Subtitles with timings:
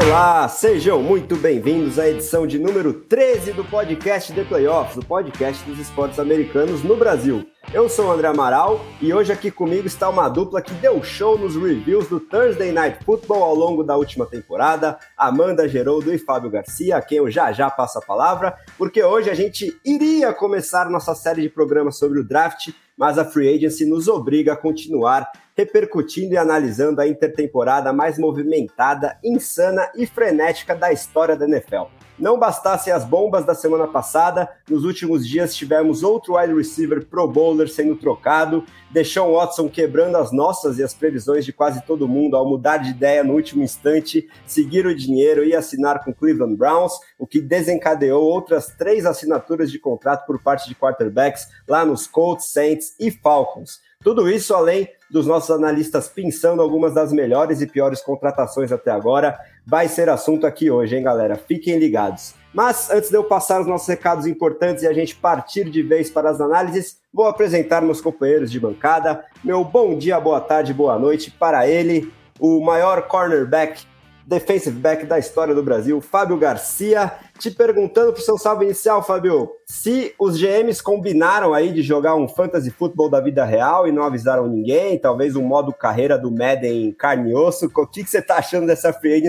[0.00, 5.64] Olá, sejam muito bem-vindos à edição de número 13 do podcast The Playoffs, o podcast
[5.64, 7.44] dos esportes americanos no Brasil.
[7.74, 11.36] Eu sou o André Amaral e hoje aqui comigo está uma dupla que deu show
[11.36, 16.48] nos reviews do Thursday Night Football ao longo da última temporada, Amanda Geroldo e Fábio
[16.48, 20.88] Garcia, a quem eu já já passo a palavra, porque hoje a gente iria começar
[20.88, 25.28] nossa série de programas sobre o draft, mas a Free Agency nos obriga a continuar
[25.58, 31.86] repercutindo e analisando a intertemporada mais movimentada, insana e frenética da história da NFL.
[32.16, 37.26] Não bastassem as bombas da semana passada, nos últimos dias tivemos outro wide receiver pro
[37.26, 42.36] bowler sendo trocado, Deshaun Watson quebrando as nossas e as previsões de quase todo mundo
[42.36, 46.92] ao mudar de ideia no último instante, seguir o dinheiro e assinar com Cleveland Browns,
[47.18, 52.52] o que desencadeou outras três assinaturas de contrato por parte de quarterbacks lá nos Colts,
[52.52, 53.80] Saints e Falcons.
[54.02, 59.38] Tudo isso além dos nossos analistas pensando algumas das melhores e piores contratações até agora,
[59.66, 61.36] vai ser assunto aqui hoje, hein, galera?
[61.36, 62.34] Fiquem ligados.
[62.52, 66.10] Mas antes de eu passar os nossos recados importantes e a gente partir de vez
[66.10, 69.24] para as análises, vou apresentar meus companheiros de bancada.
[69.44, 73.84] Meu bom dia, boa tarde, boa noite para ele, o maior cornerback
[74.28, 79.50] defensive back da história do Brasil, Fábio Garcia, te perguntando pro seu salve inicial, Fábio,
[79.64, 84.02] se os GMs combinaram aí de jogar um fantasy futebol da vida real e não
[84.02, 88.20] avisaram ninguém, talvez um modo carreira do Madden carne e osso, o que, que você
[88.20, 89.22] tá achando dessa free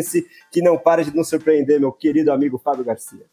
[0.52, 3.24] que não para de nos surpreender, meu querido amigo Fábio Garcia?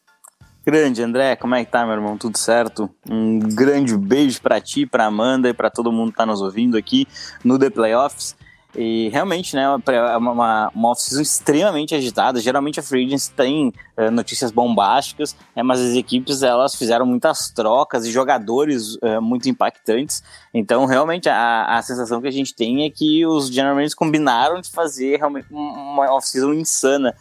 [0.65, 2.17] Grande, André, como é que tá, meu irmão?
[2.17, 2.89] Tudo certo?
[3.11, 6.77] Um grande beijo para ti, para Amanda e para todo mundo que tá nos ouvindo
[6.77, 7.09] aqui
[7.45, 8.37] no The Playoffs.
[8.77, 12.41] E realmente, né, é uma, uma off-season extremamente agitada.
[12.41, 17.51] Geralmente a Free Agency tem uh, notícias bombásticas, é, mas as equipes elas fizeram muitas
[17.51, 20.23] trocas e jogadores uh, muito impactantes.
[20.53, 24.61] Então, realmente, a, a sensação que a gente tem é que os General Managers combinaram
[24.61, 27.15] de fazer realmente uma off-season insana.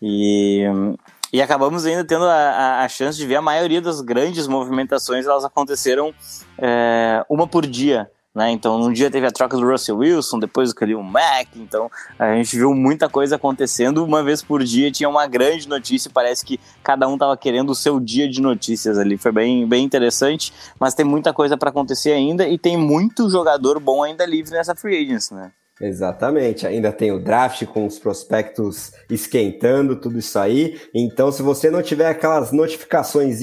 [0.00, 0.64] E,
[1.32, 5.26] e acabamos ainda tendo a, a, a, chance de ver a maioria das grandes movimentações,
[5.26, 6.14] elas aconteceram
[6.56, 8.10] é, uma por dia.
[8.40, 8.52] Né?
[8.52, 11.48] Então, num dia teve a troca do Russell Wilson, depois o Khalil Mack.
[11.56, 14.02] Então, a gente viu muita coisa acontecendo.
[14.02, 16.10] Uma vez por dia tinha uma grande notícia.
[16.10, 19.18] Parece que cada um estava querendo o seu dia de notícias ali.
[19.18, 20.54] Foi bem, bem interessante.
[20.78, 24.74] Mas tem muita coisa para acontecer ainda e tem muito jogador bom ainda livre nessa
[24.74, 25.52] free agency, né?
[25.80, 30.78] Exatamente, ainda tem o draft com os prospectos esquentando, tudo isso aí.
[30.94, 33.40] Então, se você não tiver aquelas notificações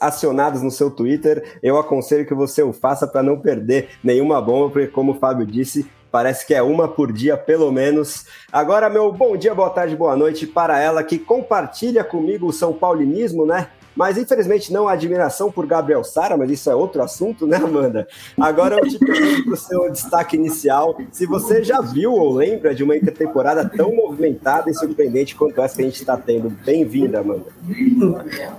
[0.00, 4.70] acionadas no seu Twitter, eu aconselho que você o faça para não perder nenhuma bomba,
[4.70, 8.26] porque, como o Fábio disse, parece que é uma por dia pelo menos.
[8.50, 12.72] Agora, meu bom dia, boa tarde, boa noite para ela que compartilha comigo o São
[12.72, 13.68] Paulinismo, né?
[13.96, 18.06] Mas infelizmente não a admiração por Gabriel Sara, mas isso é outro assunto, né, Amanda?
[18.38, 22.74] Agora eu te pergunto para o seu destaque inicial, se você já viu ou lembra
[22.74, 26.50] de uma intertemporada tão movimentada e surpreendente quanto essa que a gente está tendo.
[26.50, 27.46] Bem-vinda, Amanda.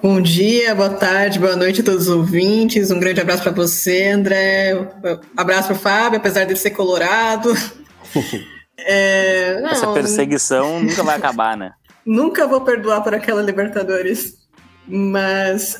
[0.01, 2.89] Bom dia, boa tarde, boa noite a todos os ouvintes.
[2.89, 4.75] Um grande abraço para você, André.
[4.75, 7.53] Um abraço para o Fábio, apesar de ser colorado.
[8.79, 11.73] É, não, Essa perseguição nunca vai acabar, né?
[12.05, 14.46] Nunca vou perdoar por aquela Libertadores.
[14.87, 15.79] Mas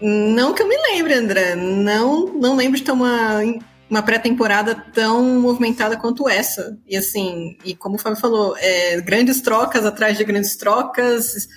[0.00, 1.54] não que eu me lembre, André.
[1.54, 3.40] Não, não lembro de ter uma,
[3.88, 6.78] uma pré-temporada tão movimentada quanto essa.
[6.86, 11.48] E assim, e como o Fábio falou, é, grandes trocas atrás de grandes trocas,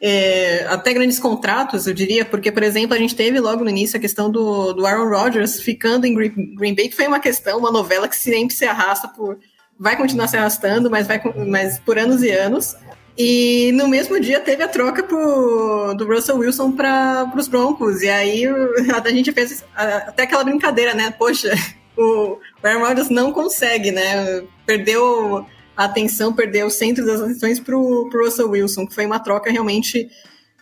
[0.00, 3.96] é, até grandes contratos, eu diria, porque, por exemplo, a gente teve logo no início
[3.96, 7.58] a questão do, do Aaron Rodgers ficando em Green, Green Bay, que foi uma questão,
[7.58, 9.38] uma novela que sempre se arrasta por.
[9.78, 12.76] Vai continuar se arrastando, mas, vai, mas por anos e anos.
[13.16, 18.02] E no mesmo dia teve a troca pro, do Russell Wilson para os Broncos.
[18.02, 18.44] E aí
[19.04, 21.14] a gente fez até aquela brincadeira, né?
[21.16, 21.50] Poxa,
[21.96, 24.42] o Aaron Rodgers não consegue, né?
[24.66, 25.46] Perdeu
[25.76, 29.50] a atenção, perdeu o centro das atenções pro, pro Russell Wilson, que foi uma troca
[29.50, 30.08] realmente,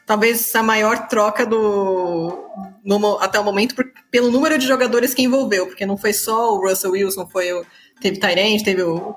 [0.06, 2.38] talvez a maior troca do
[2.84, 6.54] no, até o momento, por, pelo número de jogadores que envolveu, porque não foi só
[6.54, 7.64] o Russell Wilson, foi o,
[8.00, 9.14] teve Tyrant, teve o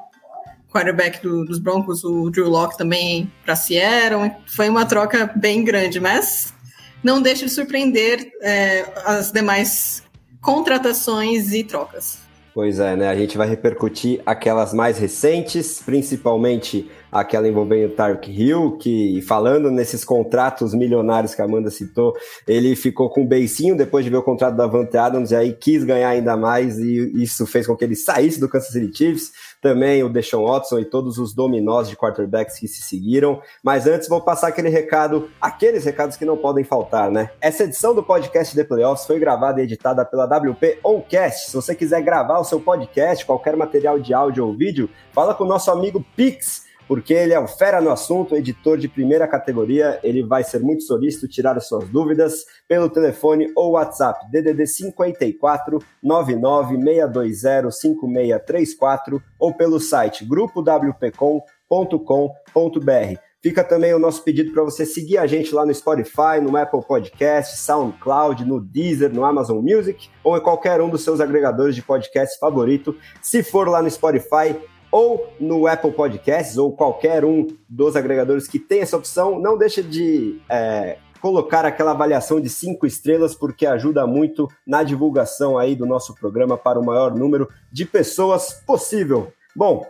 [0.76, 4.30] quarterback do, dos Broncos, o Drew Locke também para Seattle.
[4.46, 6.54] Foi uma troca bem grande, mas
[7.02, 10.04] não deixa de surpreender é, as demais
[10.42, 12.26] contratações e trocas.
[12.54, 13.10] Pois é, né?
[13.10, 19.70] A gente vai repercutir aquelas mais recentes, principalmente aquela envolvendo o Tark Hill, que falando
[19.70, 22.14] nesses contratos milionários que a Amanda citou,
[22.48, 25.52] ele ficou com o beicinho depois de ver o contrato da Vante Adams e aí
[25.52, 29.32] quis ganhar ainda mais e isso fez com que ele saísse do Kansas City Chiefs.
[29.66, 33.42] Também o Deshaun Watson e todos os dominós de quarterbacks que se seguiram.
[33.64, 37.32] Mas antes vou passar aquele recado, aqueles recados que não podem faltar, né?
[37.42, 41.50] Essa edição do podcast The Playoffs foi gravada e editada pela WP Oncast.
[41.50, 45.46] Se você quiser gravar o seu podcast, qualquer material de áudio ou vídeo, fala com
[45.46, 50.00] o nosso amigo Pix porque ele é um fera no assunto, editor de primeira categoria,
[50.04, 55.80] ele vai ser muito solícito, tirar as suas dúvidas pelo telefone ou WhatsApp DDD 54
[56.02, 63.26] 99620 5634 ou pelo site grupowpcom.com.br.
[63.46, 66.84] Fica também o nosso pedido para você seguir a gente lá no Spotify, no Apple
[66.84, 71.84] Podcast, SoundCloud, no Deezer, no Amazon Music ou em qualquer um dos seus agregadores de
[71.84, 72.98] podcast favorito.
[73.22, 74.60] Se for lá no Spotify,
[74.96, 79.84] ou no Apple Podcasts ou qualquer um dos agregadores que tem essa opção, não deixa
[79.84, 85.86] de é, colocar aquela avaliação de cinco estrelas, porque ajuda muito na divulgação aí do
[85.86, 89.34] nosso programa para o maior número de pessoas possível.
[89.54, 89.86] Bom,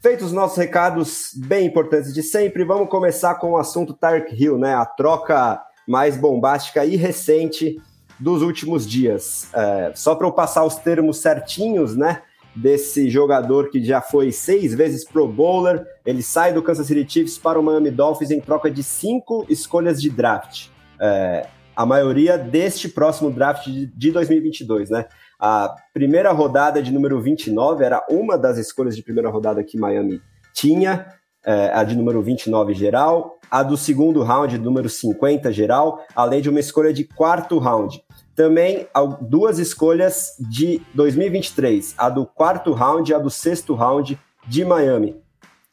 [0.00, 4.56] feitos os nossos recados bem importantes de sempre, vamos começar com o assunto Tark Hill,
[4.56, 4.74] né?
[4.74, 7.78] A troca mais bombástica e recente
[8.18, 9.50] dos últimos dias.
[9.52, 12.22] É, só para eu passar os termos certinhos, né?
[12.56, 15.86] Desse jogador que já foi seis vezes Pro Bowler.
[16.04, 20.00] Ele sai do Kansas City Chiefs para o Miami Dolphins em troca de cinco escolhas
[20.00, 20.68] de draft.
[20.98, 25.04] É, a maioria deste próximo draft de 2022, né?
[25.38, 30.22] A primeira rodada de número 29 era uma das escolhas de primeira rodada que Miami
[30.54, 31.06] tinha,
[31.44, 36.48] é, a de número 29 geral, a do segundo round, número 50 geral, além de
[36.48, 38.02] uma escolha de quarto round.
[38.36, 38.86] Também
[39.22, 45.16] duas escolhas de 2023, a do quarto round e a do sexto round de Miami.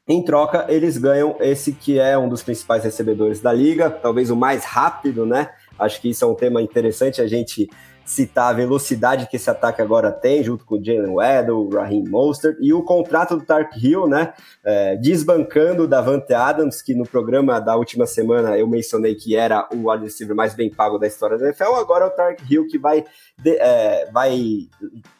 [0.07, 4.35] Em troca, eles ganham esse que é um dos principais recebedores da liga, talvez o
[4.35, 5.49] mais rápido, né?
[5.77, 7.69] Acho que isso é um tema interessante a gente
[8.05, 12.03] citar a velocidade que esse ataque agora tem, junto com o Jalen Waddle, o Raheem
[12.07, 14.33] Mostert, e o contrato do Tark Hill, né,
[14.63, 19.67] é, desbancando o Davante Adams, que no programa da última semana eu mencionei que era
[19.73, 22.67] o wide receiver mais bem pago da história da NFL, agora é o Tark Hill
[22.67, 23.03] que vai,
[23.41, 24.67] de, é, vai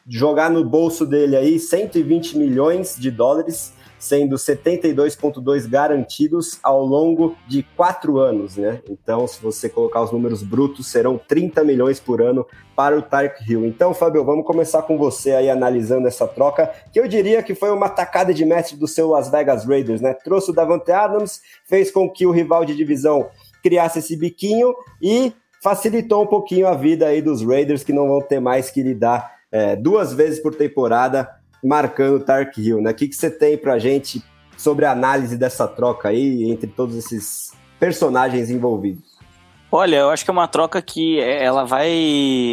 [0.08, 3.72] jogar no bolso dele aí 120 milhões de dólares,
[4.04, 8.82] sendo 72,2 garantidos ao longo de quatro anos, né?
[8.88, 12.46] Então, se você colocar os números brutos, serão 30 milhões por ano
[12.76, 13.64] para o Tark Hill.
[13.64, 17.70] Então, Fabio, vamos começar com você aí analisando essa troca, que eu diria que foi
[17.70, 20.12] uma tacada de mestre do seu Las Vegas Raiders, né?
[20.12, 23.30] Trouxe o Davante Adams, fez com que o rival de divisão
[23.62, 28.20] criasse esse biquinho e facilitou um pouquinho a vida aí dos Raiders, que não vão
[28.20, 32.90] ter mais que lidar é, duas vezes por temporada marcando Tark Hill, né?
[32.90, 34.22] O que, que você tem pra gente
[34.56, 39.13] sobre a análise dessa troca aí entre todos esses personagens envolvidos?
[39.76, 41.90] Olha, eu acho que é uma troca que é, ela vai,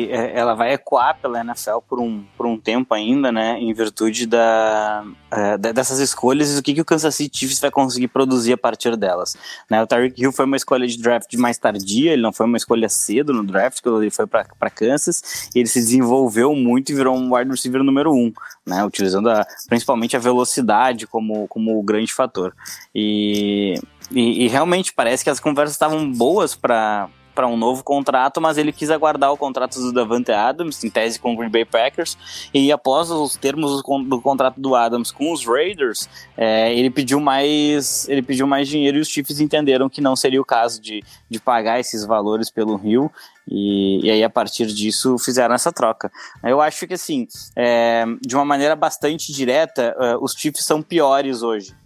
[0.09, 3.59] é, ela vai ecoar pela NFL por um, por um tempo ainda, né?
[3.59, 7.69] Em virtude da, é, dessas escolhas e o que, que o Kansas City Chiefs vai
[7.69, 9.38] conseguir produzir a partir delas.
[9.69, 9.83] Né?
[9.83, 12.89] O Tyreek Hill foi uma escolha de draft mais tardia, ele não foi uma escolha
[12.89, 17.15] cedo no draft, quando ele foi para Kansas, e ele se desenvolveu muito e virou
[17.15, 18.33] um wide receiver número um,
[18.65, 18.83] né?
[18.83, 22.51] Utilizando a, principalmente a velocidade como, como o grande fator.
[22.95, 23.75] E
[24.12, 28.58] e, e, realmente parece que as conversas estavam boas para para um novo contrato, mas
[28.58, 32.18] ele quis aguardar o contrato do Davante Adams, em tese com o Green Bay Packers,
[32.54, 38.07] e após os termos do, contrato do Adams com os Raiders, é, ele pediu mais
[38.09, 41.40] ele pediu mais dinheiro e os Chiefs entenderam que não seria o caso de, de
[41.40, 43.12] pagar esses valores pelo Rio,
[43.47, 46.12] e, e aí a partir disso fizeram essa troca.
[46.44, 51.42] Eu acho que assim, é, de uma maneira bastante direta, uh, os Chiefs são piores
[51.42, 51.81] hoje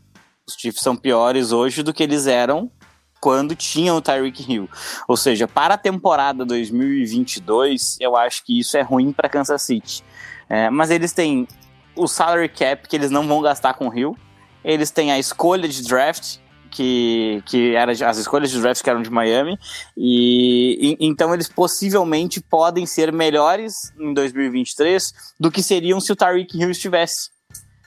[0.48, 2.72] os Chiefs são piores hoje do que eles eram
[3.20, 4.70] quando tinham o Tyreek Hill.
[5.08, 10.04] Ou seja, para a temporada 2022, eu acho que isso é ruim para Kansas City.
[10.48, 11.48] É, mas eles têm
[11.96, 14.16] o salary cap que eles não vão gastar com o Hill.
[14.64, 16.38] Eles têm a escolha de draft
[16.70, 19.58] que, que era as escolhas de draft que eram de Miami
[19.96, 26.16] e, e, então eles possivelmente podem ser melhores em 2023 do que seriam se o
[26.16, 27.30] Tyreek Hill estivesse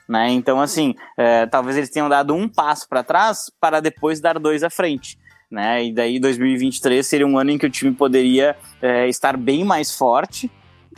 [0.08, 0.30] né?
[0.30, 4.62] Então, assim, é, talvez eles tenham dado um passo para trás para depois dar dois
[4.62, 5.18] à frente.
[5.50, 5.86] Né?
[5.86, 9.94] E daí 2023 seria um ano em que o time poderia é, estar bem mais
[9.94, 10.50] forte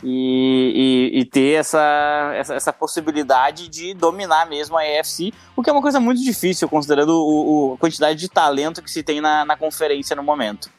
[0.03, 5.69] e, e, e ter essa, essa, essa, possibilidade de dominar mesmo a EFC, o que
[5.69, 9.21] é uma coisa muito difícil, considerando o, o, a quantidade de talento que se tem
[9.21, 10.69] na, na conferência no momento.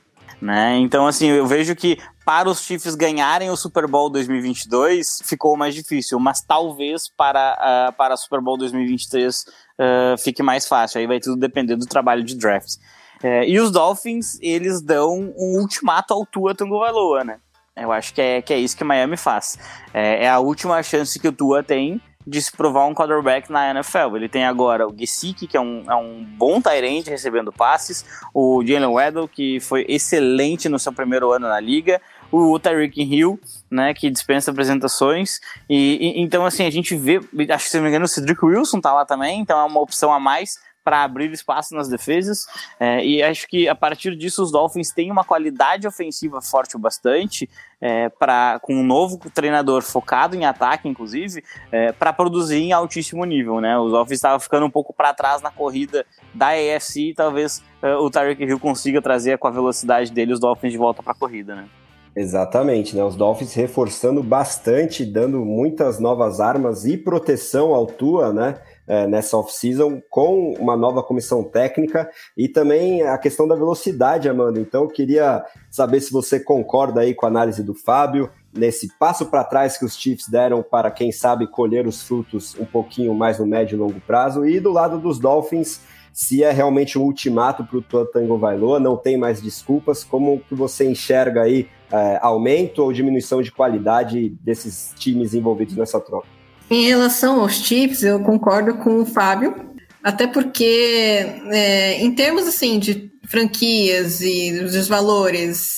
[0.41, 0.77] Né?
[0.79, 5.75] Então, assim, eu vejo que para os Chiefs ganharem o Super Bowl 2022 ficou mais
[5.75, 11.01] difícil, mas talvez para, uh, para Super Bowl 2023 uh, uh, fique mais fácil.
[11.01, 12.77] Aí vai tudo depender do trabalho de draft.
[13.23, 17.39] É, e os Dolphins, eles dão um ultimato ao Tua Tagovailoa, né?
[17.77, 19.59] Eu acho que é, que é isso que Miami faz.
[19.95, 23.71] É, é a última chance que o Tua tem de se provar um quarterback na
[23.71, 24.17] NFL.
[24.17, 28.65] Ele tem agora o Gesicki, que é um, é um bom tight recebendo passes, o
[28.65, 32.01] Jalen Weddle, que foi excelente no seu primeiro ano na liga,
[32.31, 33.39] o Tyreek Hill,
[33.71, 35.39] né, que dispensa apresentações,
[35.69, 38.43] e, e, então assim, a gente vê, acho que se não me engano o Cedric
[38.43, 42.47] Wilson tá lá também, então é uma opção a mais para abrir espaço nas defesas.
[42.79, 46.79] É, e acho que a partir disso os Dolphins têm uma qualidade ofensiva forte o
[46.79, 47.49] bastante
[47.81, 53.25] é, para com um novo treinador focado em ataque, inclusive, é, para produzir em altíssimo
[53.25, 53.61] nível.
[53.61, 53.77] Né?
[53.79, 57.95] Os Dolphins estavam ficando um pouco para trás na corrida da AFC e talvez é,
[57.97, 61.17] o Tyreek Hill consiga trazer com a velocidade dele os Dolphins de volta para a
[61.17, 61.55] corrida.
[61.55, 61.69] Né?
[62.15, 63.03] Exatamente, né?
[63.03, 68.57] Os Dolphins reforçando bastante, dando muitas novas armas e proteção ao Tua, né?
[68.87, 74.61] É, nessa off-season com uma nova comissão técnica e também a questão da velocidade, Amanda.
[74.61, 79.45] Então, queria saber se você concorda aí com a análise do Fábio nesse passo para
[79.45, 83.47] trás que os Chiefs deram para, quem sabe, colher os frutos um pouquinho mais no
[83.47, 84.45] médio e longo prazo.
[84.45, 85.81] E do lado dos Dolphins,
[86.13, 90.05] se é realmente um ultimato para o Tua Tango Vailoa, não tem mais desculpas.
[90.05, 95.99] Como que você enxerga aí é, aumento ou diminuição de qualidade desses times envolvidos nessa
[95.99, 96.32] troca?
[96.73, 99.55] Em relação aos chips, eu concordo com o Fábio,
[100.03, 105.77] até porque, é, em termos assim de franquias e dos valores,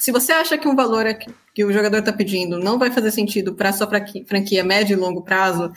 [0.00, 1.06] se você acha que um valor
[1.54, 3.88] que o jogador está pedindo não vai fazer sentido para sua
[4.26, 5.72] franquia médio e longo prazo,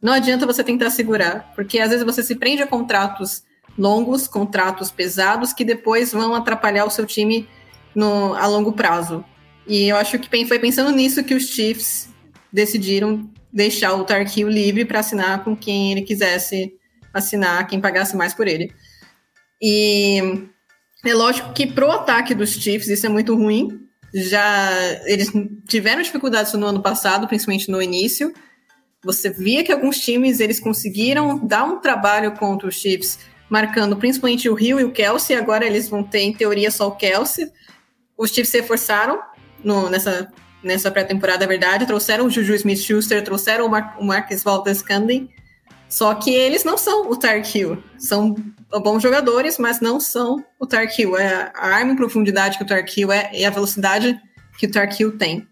[0.00, 3.42] não adianta você tentar segurar, porque às vezes você se prende a contratos
[3.76, 7.46] longos, contratos pesados, que depois vão atrapalhar o seu time
[7.94, 9.22] no, a longo prazo.
[9.68, 12.08] E eu acho que foi pensando nisso que os Chiefs
[12.50, 16.74] decidiram deixar o Tarkil livre para assinar com quem ele quisesse
[17.12, 18.74] assinar, quem pagasse mais por ele.
[19.62, 20.20] E
[21.04, 23.80] é lógico que pro ataque dos Chiefs isso é muito ruim.
[24.12, 24.70] Já
[25.06, 25.30] eles
[25.68, 28.34] tiveram dificuldades no ano passado, principalmente no início.
[29.04, 34.48] Você via que alguns times eles conseguiram dar um trabalho contra os Chiefs, marcando principalmente
[34.48, 35.36] o Rio e o Kelsey.
[35.36, 37.48] Agora eles vão ter, em teoria, só o Kelsey.
[38.18, 39.20] Os Chiefs se reforçaram
[39.62, 40.32] no, nessa
[40.64, 41.86] nessa pré-temporada, é verdade.
[41.86, 45.28] Trouxeram o Juju Smith-Schuster, trouxeram o, Mar o Marcus Valdez-Scandling.
[45.88, 47.82] Só que eles não são o Tark Hill.
[47.98, 48.34] São
[48.82, 51.16] bons jogadores, mas não são o Tark Hill.
[51.16, 54.20] É a arma em profundidade que o Tark Hill é e a velocidade
[54.58, 55.46] que o Tark Hill tem.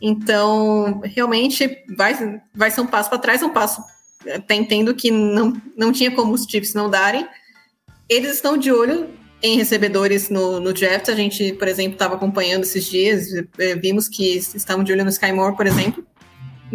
[0.00, 3.82] Então, realmente, vai, vai ser um passo para trás, um passo.
[4.34, 7.26] Até entendo que não, não tinha como os Chiefs não darem.
[8.08, 9.08] Eles estão de olho
[9.42, 11.08] em recebedores no, no draft.
[11.08, 13.28] A gente, por exemplo, estava acompanhando esses dias,
[13.58, 16.04] é, vimos que estavam de olho no Sky Moore, por exemplo.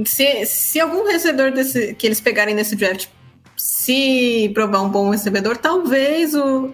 [0.05, 3.07] Se, se algum recebedor desse, que eles pegarem nesse draft
[3.55, 6.71] se provar um bom recebedor, talvez o,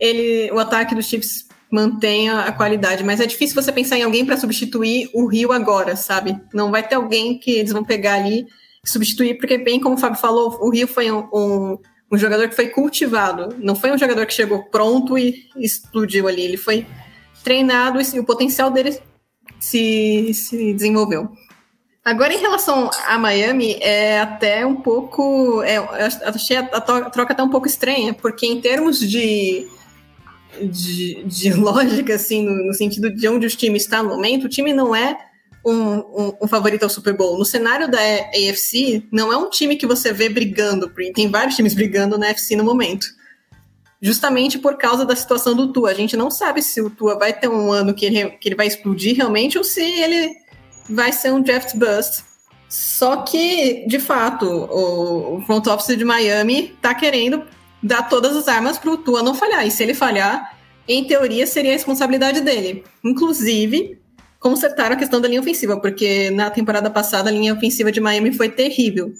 [0.00, 4.24] ele, o ataque dos Chiefs mantenha a qualidade, mas é difícil você pensar em alguém
[4.24, 6.40] para substituir o Rio agora, sabe?
[6.52, 8.46] Não vai ter alguém que eles vão pegar ali
[8.84, 11.78] substituir, porque bem como o Fábio falou, o Rio foi um, um
[12.14, 13.54] um jogador que foi cultivado.
[13.58, 16.42] Não foi um jogador que chegou pronto e explodiu ali.
[16.42, 16.86] Ele foi
[17.42, 18.98] treinado e o potencial dele
[19.60, 21.30] se, se desenvolveu.
[22.04, 25.62] Agora, em relação a Miami, é até um pouco.
[25.62, 25.88] É, eu
[26.26, 29.66] achei a, troca até um pouco estranha, porque em termos de,
[30.62, 34.50] de, de lógica, assim, no, no, sentido de onde os times estão no momento, o
[34.50, 35.16] time não é
[35.64, 37.38] um, um, um, favorito ao Super Bowl.
[37.38, 41.74] No cenário da AFC, não é um time que você vê brigando, tem vários times
[41.74, 43.06] brigando na AFC no momento.
[44.00, 45.90] Justamente por causa da situação do Tua.
[45.90, 48.56] A gente não sabe se o Tua vai ter um ano que ele, que ele
[48.56, 50.30] vai explodir realmente ou se ele
[50.88, 52.22] vai ser um draft bust.
[52.68, 57.44] Só que, de fato, o, o front office de Miami está querendo
[57.82, 59.66] dar todas as armas para o Tua não falhar.
[59.66, 62.84] E se ele falhar, em teoria, seria a responsabilidade dele.
[63.02, 63.98] Inclusive,
[64.44, 68.30] consertaram a questão da linha ofensiva, porque na temporada passada a linha ofensiva de Miami
[68.30, 69.10] foi terrível.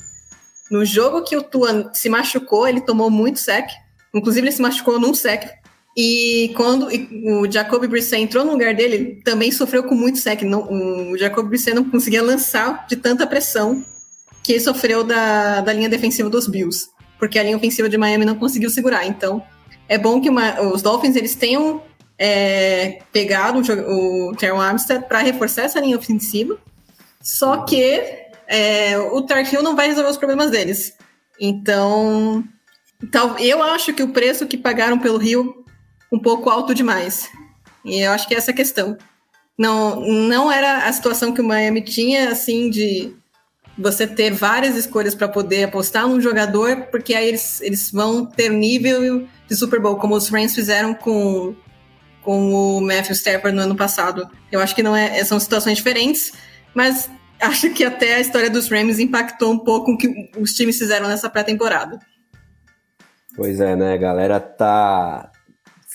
[0.71, 3.67] No jogo que o Tua se machucou, ele tomou muito sec.
[4.13, 5.49] Inclusive, ele se machucou num sec.
[5.97, 6.89] E quando
[7.41, 10.43] o Jacoby Brissett entrou no lugar dele, ele também sofreu com muito sec.
[10.43, 13.83] Não, o Jacoby Brissett não conseguia lançar de tanta pressão
[14.43, 16.89] que ele sofreu da, da linha defensiva dos Bills.
[17.19, 19.07] Porque a linha ofensiva de Miami não conseguiu segurar.
[19.07, 19.43] Então,
[19.89, 21.81] é bom que uma, os Dolphins eles tenham
[22.19, 26.59] é, pegado o, o Terrell Armstead para reforçar essa linha ofensiva,
[27.21, 30.97] só que é, o Tark Hill não vai resolver os problemas deles.
[31.41, 32.45] Então,
[33.03, 35.65] então, eu acho que o preço que pagaram pelo Rio
[36.11, 37.29] um pouco alto demais.
[37.85, 38.97] E eu acho que é essa a questão.
[39.59, 43.15] Não, não era a situação que o Miami tinha, assim, de
[43.77, 48.49] você ter várias escolhas para poder apostar num jogador, porque aí eles, eles vão ter
[48.49, 51.55] nível de Super Bowl, como os Rams fizeram com,
[52.25, 54.29] com o Matthew Stafford no ano passado.
[54.51, 56.33] Eu acho que não é, são situações diferentes,
[56.75, 60.79] mas acho que até a história dos Rams impactou um pouco o que os times
[60.79, 61.99] fizeram nessa pré-temporada.
[63.37, 63.99] Pois é, né?
[63.99, 65.31] Galera tá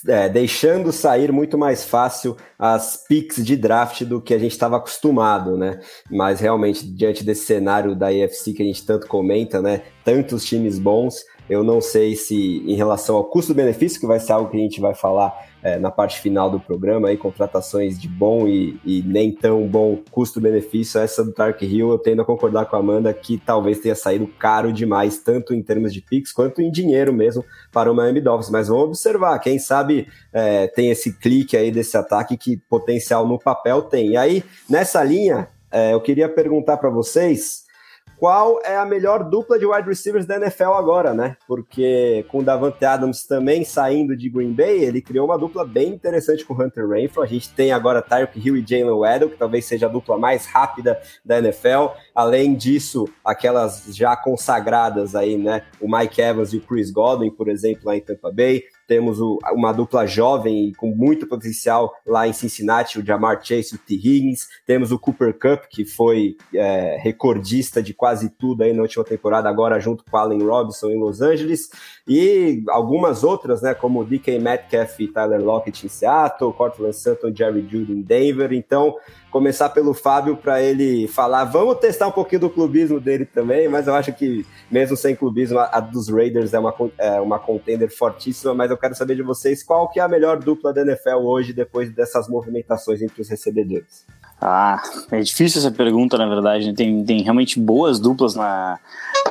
[0.08, 4.78] é, deixando sair muito mais fácil as picks de draft do que a gente estava
[4.78, 5.80] acostumado, né?
[6.10, 9.82] Mas realmente, diante desse cenário da EFC que a gente tanto comenta, né?
[10.04, 14.52] Tantos times bons, eu não sei se em relação ao custo-benefício, que vai ser algo
[14.52, 18.48] que a gente vai falar é, na parte final do programa, aí, contratações de bom
[18.48, 22.75] e, e nem tão bom custo-benefício, essa do Tark Hill eu tendo a concordar com
[22.75, 26.72] a Amanda que talvez tenha saído caro demais, tanto em termos de picks quanto em
[26.72, 28.50] dinheiro mesmo para o Miami Dolphins.
[28.50, 33.38] Mas vamos observar, quem sabe é, tem esse clique aí desse ataque que potencial no
[33.38, 34.12] papel tem.
[34.12, 37.69] E aí, nessa linha, é, eu queria perguntar para vocês
[38.18, 41.38] qual é a melhor dupla de wide receivers da NFL agora, né?
[41.48, 45.89] Porque com o Davante Adams também saindo de Green Bay, ele criou uma dupla bem
[45.89, 47.22] interessante com o Hunter Renfro.
[47.22, 50.46] A gente tem agora Tyreek Hill e Jalen Waddle, que talvez seja a dupla mais
[50.46, 51.94] rápida da NFL.
[52.13, 55.63] Além disso, aquelas já consagradas aí, né?
[55.80, 59.38] O Mike Evans e o Chris Godwin, por exemplo, lá em Tampa Bay temos o,
[59.53, 63.77] uma dupla jovem e com muito potencial lá em Cincinnati, o Jamar Chase e o
[63.77, 63.93] T.
[63.93, 64.48] Higgins.
[64.65, 69.48] Temos o Cooper Cup, que foi é, recordista de quase tudo aí na última temporada,
[69.48, 71.69] agora junto com o Allen Robinson em Los Angeles.
[72.08, 77.31] E algumas outras, né, como o DK Metcalf e Tyler Lockett em Seattle, Cortland Sutton
[77.34, 78.51] Jerry Judy em Denver.
[78.51, 78.96] Então,
[79.29, 81.46] começar pelo Fábio para ele falar.
[81.46, 85.60] Vamos testar um pouquinho do clubismo dele também, mas eu acho que mesmo sem clubismo,
[85.60, 89.64] a dos Raiders é uma, é uma contender fortíssima, mas eu quero saber de vocês
[89.64, 94.06] qual que é a melhor dupla da NFL hoje depois dessas movimentações entre os recebedores.
[94.42, 94.82] Ah,
[95.12, 96.68] é difícil essa pergunta, na verdade.
[96.68, 96.74] Né?
[96.74, 98.80] Tem, tem realmente boas duplas na,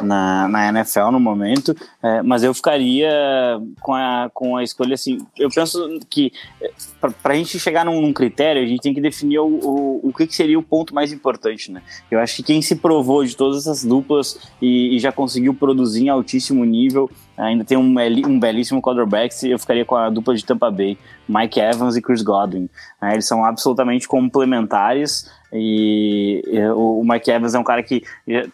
[0.02, 3.10] na, na NFL no momento, é, mas eu ficaria
[3.80, 5.18] com a, com a escolha assim.
[5.38, 6.30] Eu penso que
[7.00, 10.12] para a gente chegar num, num, critério, a gente tem que definir o, o, o
[10.12, 11.82] que, que, seria o ponto mais importante, né?
[12.10, 16.04] Eu acho que quem se provou de todas essas duplas e, e já conseguiu produzir
[16.04, 17.94] em altíssimo nível, ainda tem um,
[18.26, 22.22] um belíssimo quarterback, eu ficaria com a dupla de Tampa Bay, Mike Evans e Chris
[22.22, 22.68] Godwin.
[23.00, 23.12] Né?
[23.12, 26.42] Eles são absolutamente complementares e
[26.74, 28.02] o Mike Evans é um cara que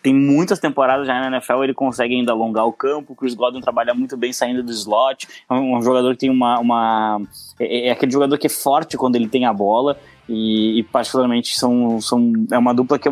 [0.02, 3.14] tem muitas temporadas já na NFL, ele consegue ainda alongar o campo.
[3.14, 5.26] O Chris Godwin trabalha muito bem saindo do slot.
[5.50, 6.58] É um jogador que tem uma.
[6.60, 7.20] uma
[7.58, 9.98] é, é aquele jogador que é forte quando ele tem a bola.
[10.28, 13.08] E, e, particularmente são, são é uma dupla que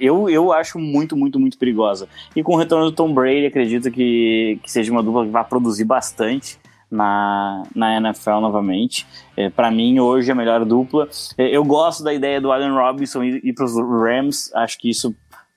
[0.00, 2.08] eu, eu, acho muito, muito, muito perigosa.
[2.34, 5.44] E com o retorno do Tom Brady, acredito que, que seja uma dupla que vai
[5.44, 6.58] produzir bastante
[6.90, 9.06] na, na NFL novamente.
[9.36, 11.08] É, para mim, hoje, a melhor dupla.
[11.36, 14.88] É, eu gosto da ideia do Allen Robinson ir, ir para os Rams, acho que
[14.88, 15.14] isso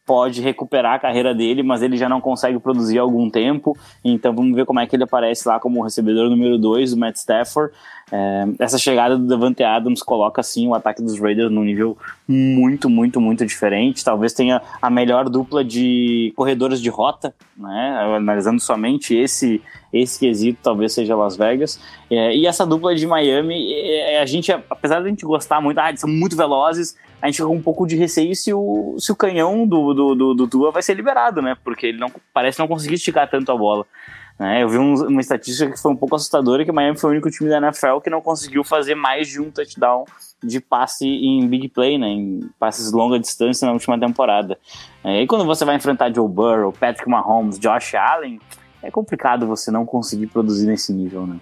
[0.07, 3.77] pode recuperar a carreira dele, mas ele já não consegue produzir há algum tempo.
[4.03, 7.17] Então vamos ver como é que ele aparece lá como recebedor número 2 do Matt
[7.17, 7.73] Stafford.
[8.11, 12.89] É, essa chegada do Davante Adams coloca assim o ataque dos Raiders num nível muito,
[12.89, 14.03] muito, muito diferente.
[14.03, 18.15] Talvez tenha a melhor dupla de corredores de rota, né?
[18.15, 21.79] Analisando somente esse esse quesito, talvez seja Las Vegas.
[22.09, 25.79] É, e essa dupla de Miami, é, a gente, apesar de a gente gostar muito,
[25.79, 28.95] ah, eles são muito velozes, a gente fica com um pouco de receio se o,
[28.99, 31.55] se o canhão do, do, do, do Tua vai ser liberado, né?
[31.63, 33.85] Porque ele não parece não conseguir esticar tanto a bola.
[34.39, 34.61] Né?
[34.63, 37.13] Eu vi um, uma estatística que foi um pouco assustadora, que o Miami foi o
[37.13, 40.05] único time da NFL que não conseguiu fazer mais de um touchdown
[40.43, 42.07] de passe em big play, né?
[42.07, 44.57] Em passes longa distância na última temporada.
[45.03, 48.39] É, e quando você vai enfrentar Joe Burrow, Patrick Mahomes, Josh Allen,
[48.83, 51.37] é complicado você não conseguir produzir nesse nível, né?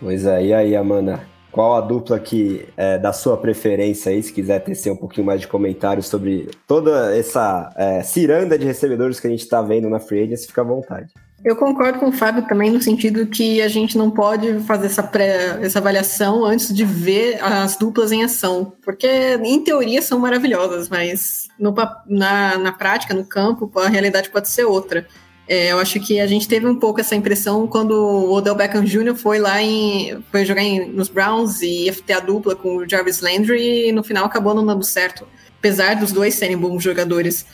[0.00, 1.20] Pois é, e aí, Amanda?
[1.52, 5.40] Qual a dupla que é da sua preferência aí, se quiser tecer um pouquinho mais
[5.40, 9.98] de comentários sobre toda essa é, ciranda de recebedores que a gente está vendo na
[9.98, 11.12] Free Agency, fica à vontade.
[11.42, 15.02] Eu concordo com o Fábio também no sentido que a gente não pode fazer essa,
[15.02, 19.08] pré, essa avaliação antes de ver as duplas em ação, porque
[19.42, 21.74] em teoria são maravilhosas, mas no,
[22.06, 25.06] na, na prática, no campo, a realidade pode ser outra.
[25.48, 28.84] É, eu acho que a gente teve um pouco essa impressão quando o Odell Beckham
[28.84, 29.16] Jr.
[29.16, 30.22] foi lá em.
[30.30, 33.92] foi jogar em, nos Browns e ia ter a dupla com o Jarvis Landry e
[33.92, 35.26] no final acabou não dando certo.
[35.58, 37.44] Apesar dos dois serem bons jogadores.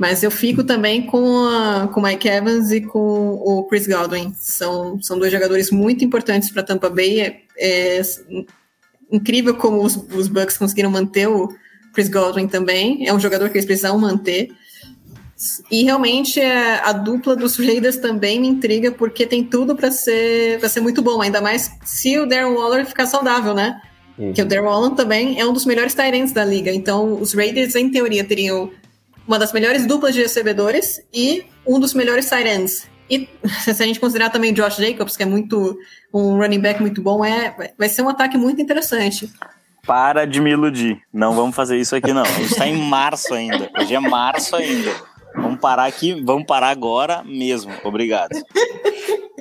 [0.00, 4.32] Mas eu fico também com, o Mike Evans e com o Chris Godwin.
[4.34, 7.20] São, são dois jogadores muito importantes para Tampa Bay.
[7.20, 8.02] É, é,
[9.12, 11.54] incrível como os, os Bucks conseguiram manter o
[11.92, 13.06] Chris Godwin também.
[13.06, 14.48] É um jogador que eles precisam manter.
[15.70, 20.66] E realmente é, a dupla dos Raiders também me intriga, porque tem tudo para ser,
[20.66, 23.78] ser muito bom, ainda mais se o Darren Waller ficar saudável, né?
[24.16, 24.32] Uhum.
[24.32, 26.72] Que o Darren Waller também é um dos melhores Tyrants da liga.
[26.72, 28.70] Então, os Raiders, em teoria, teriam
[29.30, 32.90] uma das melhores duplas de recebedores e um dos melhores tight ends.
[33.08, 33.28] E
[33.62, 35.78] se a gente considerar também Josh Jacobs, que é muito
[36.12, 39.32] um running back muito bom, é, vai ser um ataque muito interessante.
[39.86, 41.00] Para de me iludir.
[41.12, 42.22] Não vamos fazer isso aqui, não.
[42.22, 43.70] A gente está em março ainda.
[43.78, 44.90] Hoje é março ainda.
[45.40, 47.72] Vamos parar aqui, vamos parar agora mesmo.
[47.84, 48.30] Obrigado.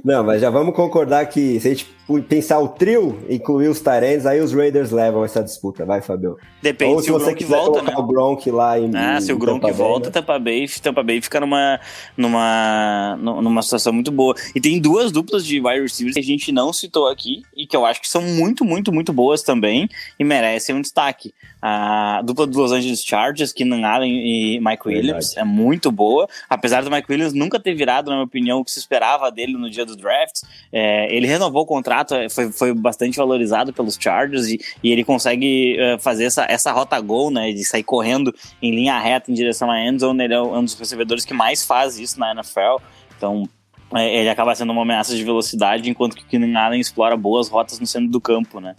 [0.03, 4.25] Não, mas já vamos concordar que se a gente pensar o trio, incluir os Tyrants,
[4.25, 6.37] aí os Raiders levam essa disputa, vai, Fabio?
[6.61, 7.93] Depende Ou se, se você quiser volta, né?
[7.95, 10.13] o Gronk lá em Ah, se o Gronk Tampa volta, Bay, né?
[10.13, 11.79] Tampa Bay, Tampa Bay fica numa,
[12.17, 14.33] numa, numa situação muito boa.
[14.55, 17.77] E tem duas duplas de wide receivers que a gente não citou aqui e que
[17.77, 21.33] eu acho que são muito, muito, muito boas também e merecem um destaque.
[21.61, 25.39] A dupla dos Los Angeles Chargers, Keenan Allen e Mike Williams, Verdade.
[25.39, 26.27] é muito boa.
[26.49, 29.53] Apesar do Mike Williams nunca ter virado, na minha opinião, o que se esperava dele
[29.53, 33.97] no dia do draft, é, ele renovou o contrato, é, foi, foi bastante valorizado pelos
[33.99, 38.33] Chargers e, e ele consegue uh, fazer essa, essa rota gol, né, de sair correndo
[38.61, 40.23] em linha reta em direção à endzone.
[40.23, 42.77] Ele é um dos recebedores que mais faz isso na NFL.
[43.17, 43.47] Então,
[43.93, 47.49] é, ele acaba sendo uma ameaça de velocidade, enquanto que o Keenan Allen explora boas
[47.49, 48.75] rotas no centro do campo, né?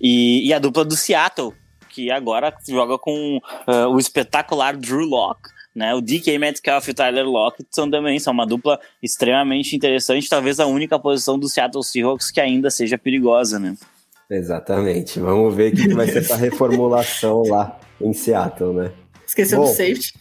[0.00, 1.54] E, e a dupla do Seattle,
[1.88, 5.94] que agora joga com uh, o espetacular Drew Locke, né?
[5.94, 10.58] O DK Metcalf e o Tyler Lockett são também são uma dupla extremamente interessante, talvez
[10.60, 13.74] a única posição do Seattle Seahawks que ainda seja perigosa, né?
[14.30, 15.18] Exatamente.
[15.18, 18.92] Vamos ver o que vai ser essa reformulação lá em Seattle, né?
[19.26, 20.12] Esqueceu Bom, do safety.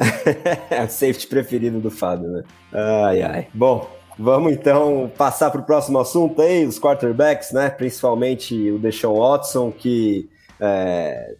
[0.70, 2.42] é o safety preferido do Fábio, né?
[2.72, 3.48] Ai, ai.
[3.52, 3.88] Bom,
[4.18, 7.68] vamos então passar para o próximo assunto aí, os quarterbacks, né?
[7.70, 10.28] Principalmente o Deshaun Watson, que
[10.60, 11.34] é,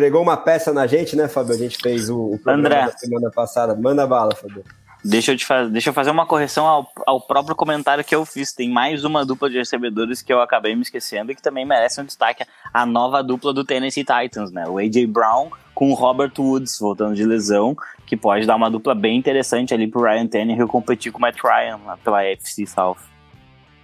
[0.00, 1.54] pregou uma peça na gente, né, Fábio?
[1.54, 2.86] A gente fez o, o programa André.
[2.86, 3.74] da semana passada.
[3.74, 4.64] Manda bala, Fábio.
[5.04, 5.70] Deixa eu, te faz...
[5.70, 8.50] Deixa eu fazer uma correção ao, ao próprio comentário que eu fiz.
[8.54, 12.00] Tem mais uma dupla de recebedores que eu acabei me esquecendo e que também merece
[12.00, 12.46] um destaque.
[12.72, 14.66] A nova dupla do Tennessee Titans, né?
[14.66, 15.06] O A.J.
[15.06, 19.74] Brown com o Robert Woods, voltando de lesão, que pode dar uma dupla bem interessante
[19.74, 22.96] ali pro Ryan Tannehill competir com o Matt Ryan lá pela AFC South.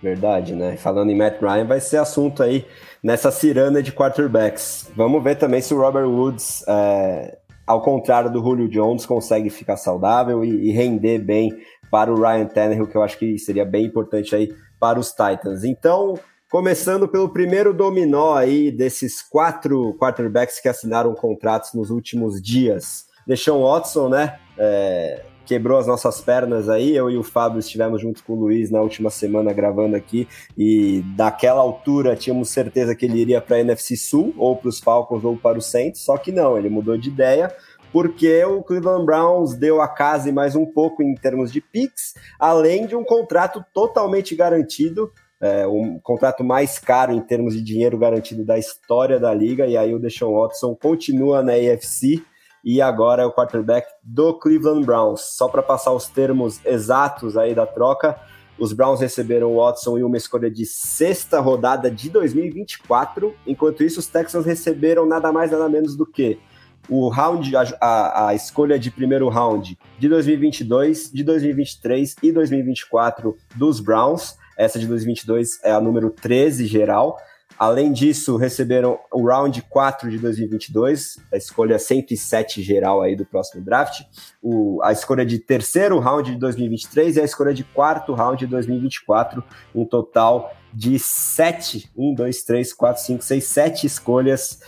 [0.02, 0.76] Verdade, né?
[0.76, 2.66] Falando em Matt Ryan, vai ser assunto aí
[3.06, 4.90] nessa ciranda de quarterbacks.
[4.96, 9.76] Vamos ver também se o Robert Woods, é, ao contrário do Julio Jones, consegue ficar
[9.76, 11.56] saudável e, e, render bem
[11.88, 15.62] para o Ryan Tannehill, que eu acho que seria bem importante aí para os Titans.
[15.62, 16.18] Então,
[16.50, 23.04] começando pelo primeiro dominó aí desses quatro quarterbacks que assinaram contratos nos últimos dias.
[23.24, 24.36] Deshaun Watson, né?
[24.58, 26.94] É, quebrou as nossas pernas aí.
[26.94, 30.28] Eu e o Fábio estivemos junto com o Luiz na última semana gravando aqui.
[30.58, 34.80] E daquela altura tínhamos certeza que ele iria para a NFC Sul, ou para os
[34.80, 37.54] Falcons ou para o Saints, só que não, ele mudou de ideia
[37.92, 42.12] porque o Cleveland Browns deu a casa e mais um pouco em termos de picks,
[42.38, 47.96] além de um contrato totalmente garantido, é, um contrato mais caro em termos de dinheiro
[47.96, 52.22] garantido da história da liga, e aí o Deshaun Watson continua na AFC,
[52.66, 55.20] e agora é o quarterback do Cleveland Browns.
[55.36, 58.18] Só para passar os termos exatos aí da troca,
[58.58, 64.00] os Browns receberam o Watson e uma escolha de sexta rodada de 2024, enquanto isso
[64.00, 66.40] os Texans receberam nada mais nada menos do que
[66.88, 73.78] o round, a, a, escolha de primeiro round de 2022, de 2023 e 2024 dos
[73.78, 74.36] Browns.
[74.58, 77.16] Essa de 2022 é a número 13 geral.
[77.58, 83.64] Além disso, receberam o round 4 de 2022, a escolha 107 geral aí do próximo
[83.64, 84.02] draft,
[84.42, 88.46] o, a escolha de terceiro round de 2023 e a escolha de quarto round de
[88.46, 89.42] 2024,
[89.74, 94.60] um total de 7, 1, 2, 3, 4, 5, 6, 7 escolhas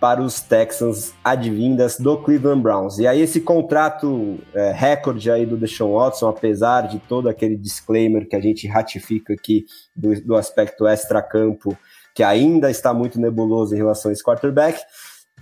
[0.00, 2.98] para os Texans advindas do Cleveland Browns.
[2.98, 8.28] E aí esse contrato é, recorde aí do Deshaun Watson, apesar de todo aquele disclaimer
[8.28, 11.78] que a gente ratifica aqui do, do aspecto extra-campo,
[12.14, 14.80] que ainda está muito nebuloso em relação a esse quarterback,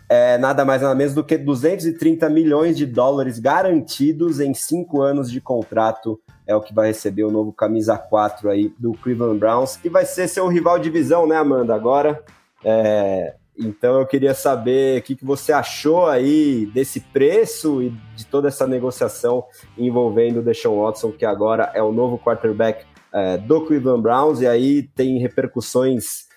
[0.09, 5.31] é nada mais nada menos do que 230 milhões de dólares garantidos em cinco anos
[5.31, 6.21] de contrato.
[6.47, 10.05] É o que vai receber o novo camisa 4 aí do Cleveland Browns, que vai
[10.05, 11.75] ser seu rival de divisão, né, Amanda?
[11.75, 12.25] Agora.
[12.65, 18.25] É, então eu queria saber o que, que você achou aí desse preço e de
[18.27, 19.45] toda essa negociação
[19.77, 24.47] envolvendo o Deshaun Watson, que agora é o novo quarterback é, do Cleveland Browns, e
[24.47, 26.30] aí tem repercussões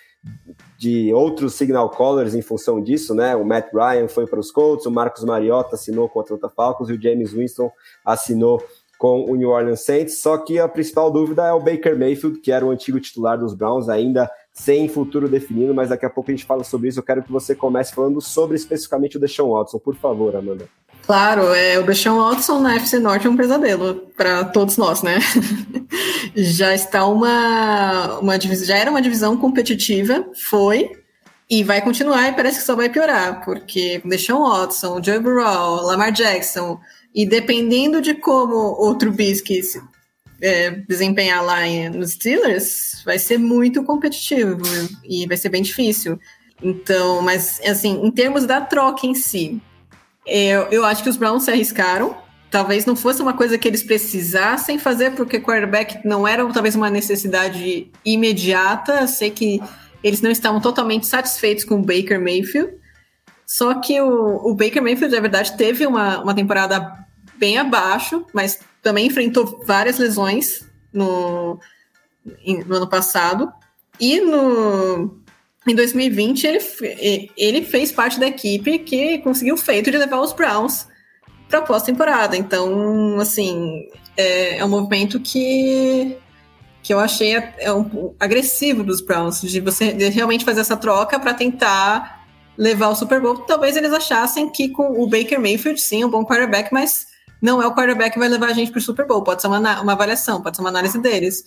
[0.77, 3.35] de outros signal callers em função disso, né?
[3.35, 6.89] O Matt Ryan foi para os Colts, o Marcos Mariota assinou com a Atlanta Falcons
[6.89, 7.71] e o James Winston
[8.05, 8.61] assinou
[8.97, 10.19] com o New Orleans Saints.
[10.19, 13.53] Só que a principal dúvida é o Baker Mayfield, que era o antigo titular dos
[13.53, 16.99] Browns, ainda sem futuro definido, mas daqui a pouco a gente fala sobre isso.
[16.99, 20.67] Eu quero que você comece falando sobre especificamente o Deshaun Watson, por favor, Amanda.
[21.05, 25.19] Claro, é, o Deshaun Watson na FC Norte é um pesadelo para todos nós, né?
[26.33, 30.91] já está uma, uma divisão, já era uma divisão competitiva, foi
[31.49, 36.11] e vai continuar e parece que só vai piorar, porque Deshaun Watson, Joe Burrow, Lamar
[36.11, 36.79] Jackson,
[37.13, 39.61] E dependendo de como o Trubisky
[40.41, 44.61] é, desempenhar lá em, nos Steelers, vai ser muito competitivo
[45.03, 46.17] e vai ser bem difícil.
[46.61, 49.61] Então, mas assim, em termos da troca em si,
[50.25, 52.15] eu, eu acho que os Browns se arriscaram.
[52.49, 56.89] Talvez não fosse uma coisa que eles precisassem fazer, porque quarterback não era talvez uma
[56.89, 59.07] necessidade imediata.
[59.07, 59.61] sei que
[60.03, 62.73] eles não estavam totalmente satisfeitos com o Baker Mayfield.
[63.45, 67.05] Só que o, o Baker Mayfield, na verdade, teve uma, uma temporada
[67.37, 71.59] bem abaixo, mas também enfrentou várias lesões no,
[72.67, 73.51] no ano passado.
[73.99, 75.22] E no,
[75.67, 80.33] em 2020 ele, ele fez parte da equipe que conseguiu o feito de levar os
[80.33, 80.87] Browns
[81.47, 82.35] para a pós-temporada.
[82.35, 86.17] Então, assim, é, é, um movimento que,
[86.81, 91.19] que eu achei é um, agressivo dos Browns, de você de realmente fazer essa troca
[91.19, 92.25] para tentar
[92.57, 93.37] levar o Super Bowl.
[93.39, 97.07] Talvez eles achassem que com o Baker Mayfield, sim, um bom quarterback, mas
[97.41, 99.23] não é o quarterback que vai levar a gente para o Super Bowl.
[99.23, 101.43] Pode ser uma, uma avaliação, pode ser uma análise deles.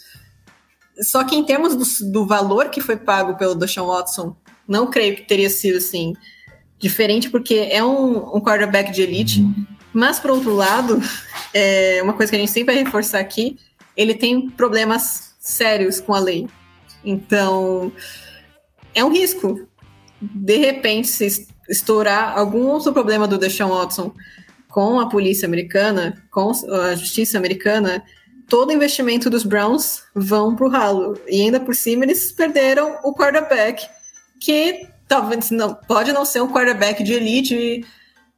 [1.00, 5.16] Só que em termos do, do valor que foi pago pelo Deshaun Watson, não creio
[5.16, 6.14] que teria sido assim
[6.78, 9.46] diferente, porque é um, um quarterback de elite.
[9.92, 11.00] Mas, por outro lado,
[11.54, 13.58] é uma coisa que a gente sempre vai reforçar aqui,
[13.96, 16.46] ele tem problemas sérios com a lei.
[17.04, 17.90] Então,
[18.94, 19.66] é um risco.
[20.20, 24.12] De repente, se estourar algum outro problema do Deshaun Watson
[24.68, 28.04] com a polícia americana, com a justiça americana,
[28.48, 31.20] todo investimento dos Browns vão para o ralo.
[31.26, 33.86] E ainda por cima eles perderam o quarterback,
[34.40, 37.84] que talvez não pode não ser um quarterback de elite,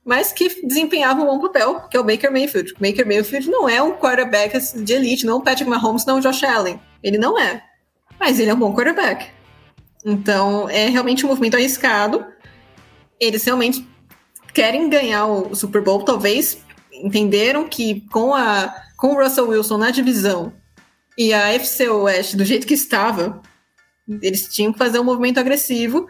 [0.05, 2.73] mas que desempenhava um bom papel, que é o Baker Mayfield.
[2.73, 6.21] O Baker Mayfield não é um quarterback de elite, não o Patrick Mahomes, não o
[6.21, 6.81] Josh Allen.
[7.03, 7.63] Ele não é.
[8.19, 9.27] Mas ele é um bom quarterback.
[10.05, 12.25] Então, é realmente um movimento arriscado.
[13.21, 13.87] Eles realmente
[14.55, 16.59] querem ganhar o Super Bowl, talvez
[16.93, 20.53] entenderam que com, a, com o Russell Wilson na divisão
[21.17, 23.41] e a FC West do jeito que estava,
[24.21, 26.09] eles tinham que fazer um movimento agressivo,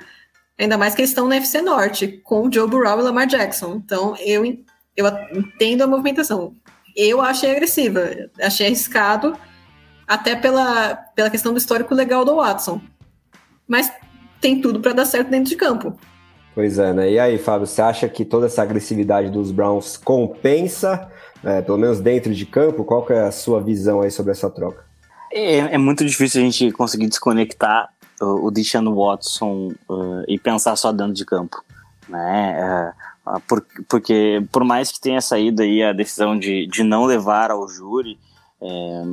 [0.58, 3.80] ainda mais que eles estão na FC Norte, com o Joe Burrow e Lamar Jackson.
[3.84, 4.42] Então, eu,
[4.96, 6.56] eu entendo a movimentação.
[6.96, 9.38] Eu achei agressiva, achei arriscado,
[10.06, 12.80] até pela, pela questão do histórico legal do Watson.
[13.66, 13.92] Mas
[14.40, 15.98] tem tudo para dar certo dentro de campo.
[16.58, 17.12] Pois é, né?
[17.12, 21.08] E aí, Fábio, você acha que toda essa agressividade dos Browns compensa,
[21.44, 22.82] é, pelo menos dentro de campo?
[22.82, 24.84] Qual que é a sua visão aí sobre essa troca?
[25.32, 27.88] É, é muito difícil a gente conseguir desconectar
[28.20, 31.62] o Deshaun Watson uh, e pensar só dentro de campo,
[32.08, 32.92] né?
[33.24, 37.52] Uh, por, porque por mais que tenha saído aí a decisão de, de não levar
[37.52, 38.18] ao júri,
[38.60, 39.04] é,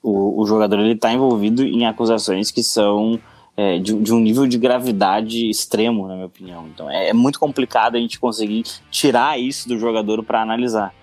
[0.00, 3.18] o, o jogador ele está envolvido em acusações que são
[3.56, 6.66] é, de, de, um nível de gravidade extremo, na minha opinião.
[6.68, 10.94] Então é, é muito complicado a gente conseguir tirar isso do jogador para analisar.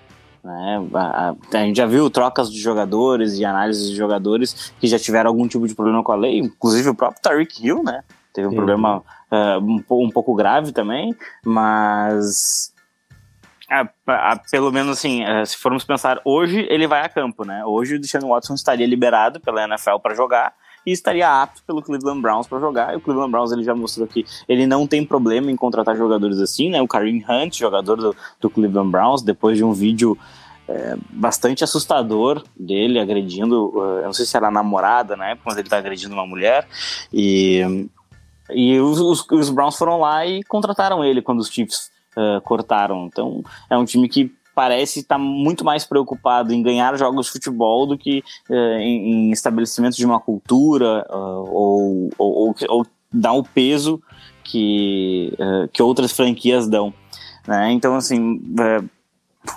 [0.44, 0.88] Né?
[0.94, 4.98] A, a, a, gente já viu trocas de jogadores e análises de jogadores que já
[4.98, 8.04] tiveram algum tipo de problema com a lei, inclusive o próprio Tariq Hill, né?
[8.34, 8.56] Teve um Sim.
[8.56, 9.00] problema
[9.32, 12.74] uh, um, um, pouco grave também, mas
[14.50, 17.64] pelo menos assim, uh, se formos pensar, hoje ele vai a campo, né?
[17.66, 20.54] Hoje o Deshaun Watson estaria liberado pela NFL para jogar,
[20.90, 22.94] e estaria apto pelo Cleveland Browns para jogar.
[22.94, 26.40] E o Cleveland Browns ele já mostrou que ele não tem problema em contratar jogadores
[26.40, 26.82] assim, né?
[26.82, 30.18] O Kareem Hunt, jogador do, do Cleveland Browns, depois de um vídeo
[30.68, 35.44] é, bastante assustador dele agredindo, uh, eu não sei se era a namorada na época,
[35.48, 36.68] mas ele tá agredindo uma mulher.
[37.14, 37.90] E,
[38.50, 43.06] e os, os, os Browns foram lá e contrataram ele quando os Chiefs uh, cortaram.
[43.06, 47.88] Então é um time que parece estar muito mais preocupado em ganhar jogos de futebol
[47.88, 53.32] do que uh, em, em estabelecimento de uma cultura uh, ou, ou, ou, ou, dar
[53.32, 54.02] o peso
[54.44, 56.94] que, uh, que outras franquias dão.
[57.48, 57.72] Né?
[57.72, 58.42] Então, assim,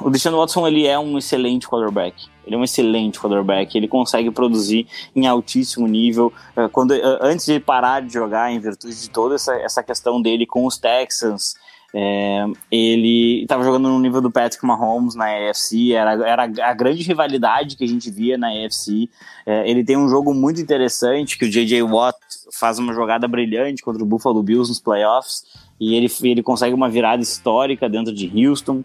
[0.00, 2.28] o Deshaun Watson ele é um excelente quarterback.
[2.46, 3.76] Ele é um excelente quarterback.
[3.76, 4.86] Ele consegue produzir
[5.16, 6.32] em altíssimo nível.
[6.70, 10.64] quando antes de parar de jogar, em virtude de toda essa, essa questão dele com
[10.64, 11.54] os Texans,
[11.94, 17.02] é, ele estava jogando no nível do Patrick Mahomes na AFC, era, era a grande
[17.02, 19.10] rivalidade que a gente via na AFC.
[19.44, 21.82] É, ele tem um jogo muito interessante, que o J.J.
[21.82, 22.16] Watt
[22.52, 25.44] faz uma jogada brilhante contra o Buffalo Bills nos playoffs,
[25.78, 28.82] e ele, ele consegue uma virada histórica dentro de Houston.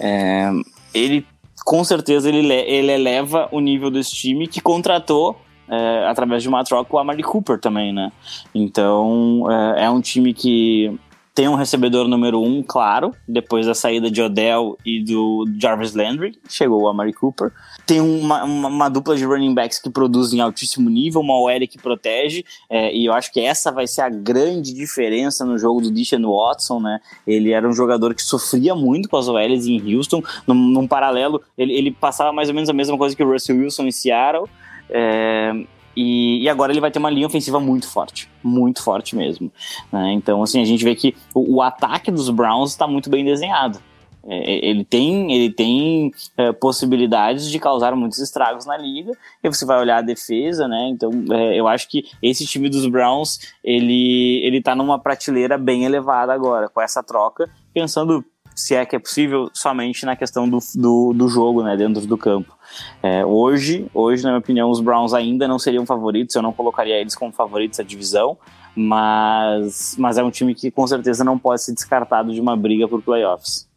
[0.00, 0.50] É,
[0.94, 1.26] ele,
[1.64, 5.36] com certeza, ele, ele eleva o nível desse time que contratou
[5.68, 8.10] é, através de uma troca o Amari Cooper também, né?
[8.54, 10.98] Então, é, é um time que
[11.38, 16.36] tem um recebedor número um, claro, depois da saída de Odell e do Jarvis Landry,
[16.48, 17.52] chegou o Amari Cooper.
[17.86, 21.60] Tem uma, uma, uma, dupla de running backs que produzem em altíssimo nível, uma OL
[21.70, 25.80] que protege, é, e eu acho que essa vai ser a grande diferença no jogo
[25.80, 26.98] do Deshaun Watson, né?
[27.24, 31.40] Ele era um jogador que sofria muito com as OLs em Houston, num, num paralelo,
[31.56, 34.48] ele, ele passava mais ou menos a mesma coisa que o Russell Wilson em Seattle,
[34.90, 35.52] é,
[36.00, 39.50] e, e, agora ele vai ter uma linha ofensiva muito forte, muito forte mesmo.
[39.90, 40.12] Né?
[40.12, 43.80] Então, assim, a gente vê que o, o ataque dos Browns está muito bem desenhado.
[44.24, 49.12] É, ele tem, ele tem é, possibilidades de causar muitos estragos na liga.
[49.42, 50.88] E você vai olhar a defesa, né?
[50.88, 55.84] Então, é, eu acho que esse time dos Browns ele ele está numa prateleira bem
[55.84, 58.24] elevada agora com essa troca, pensando
[58.58, 62.18] se é que é possível, somente na questão do, do, do jogo, né, dentro do
[62.18, 62.52] campo.
[63.00, 66.96] É, hoje, hoje, na minha opinião, os Browns ainda não seriam favoritos, eu não colocaria
[66.96, 68.36] eles como favoritos da divisão,
[68.74, 72.88] mas, mas é um time que com certeza não pode ser descartado de uma briga
[72.88, 73.68] por playoffs.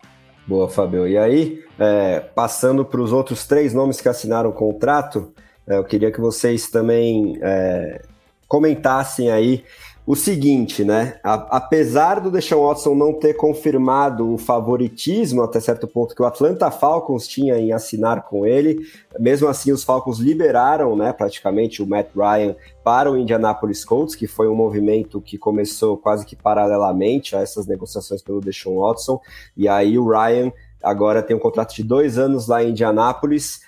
[0.47, 1.07] Boa, Fabio.
[1.07, 5.31] E aí, é, passando para os outros três nomes que assinaram o contrato,
[5.67, 8.01] é, eu queria que vocês também é,
[8.47, 9.63] comentassem aí
[10.05, 11.19] o seguinte, né?
[11.23, 16.25] A, apesar do Deshaun Watson não ter confirmado o favoritismo até certo ponto que o
[16.25, 18.79] Atlanta Falcons tinha em assinar com ele,
[19.19, 24.25] mesmo assim os Falcons liberaram, né, praticamente o Matt Ryan para o Indianapolis Colts, que
[24.25, 29.19] foi um movimento que começou quase que paralelamente a essas negociações pelo Deshaun Watson,
[29.55, 33.61] e aí o Ryan agora tem um contrato de dois anos lá em Indianapolis,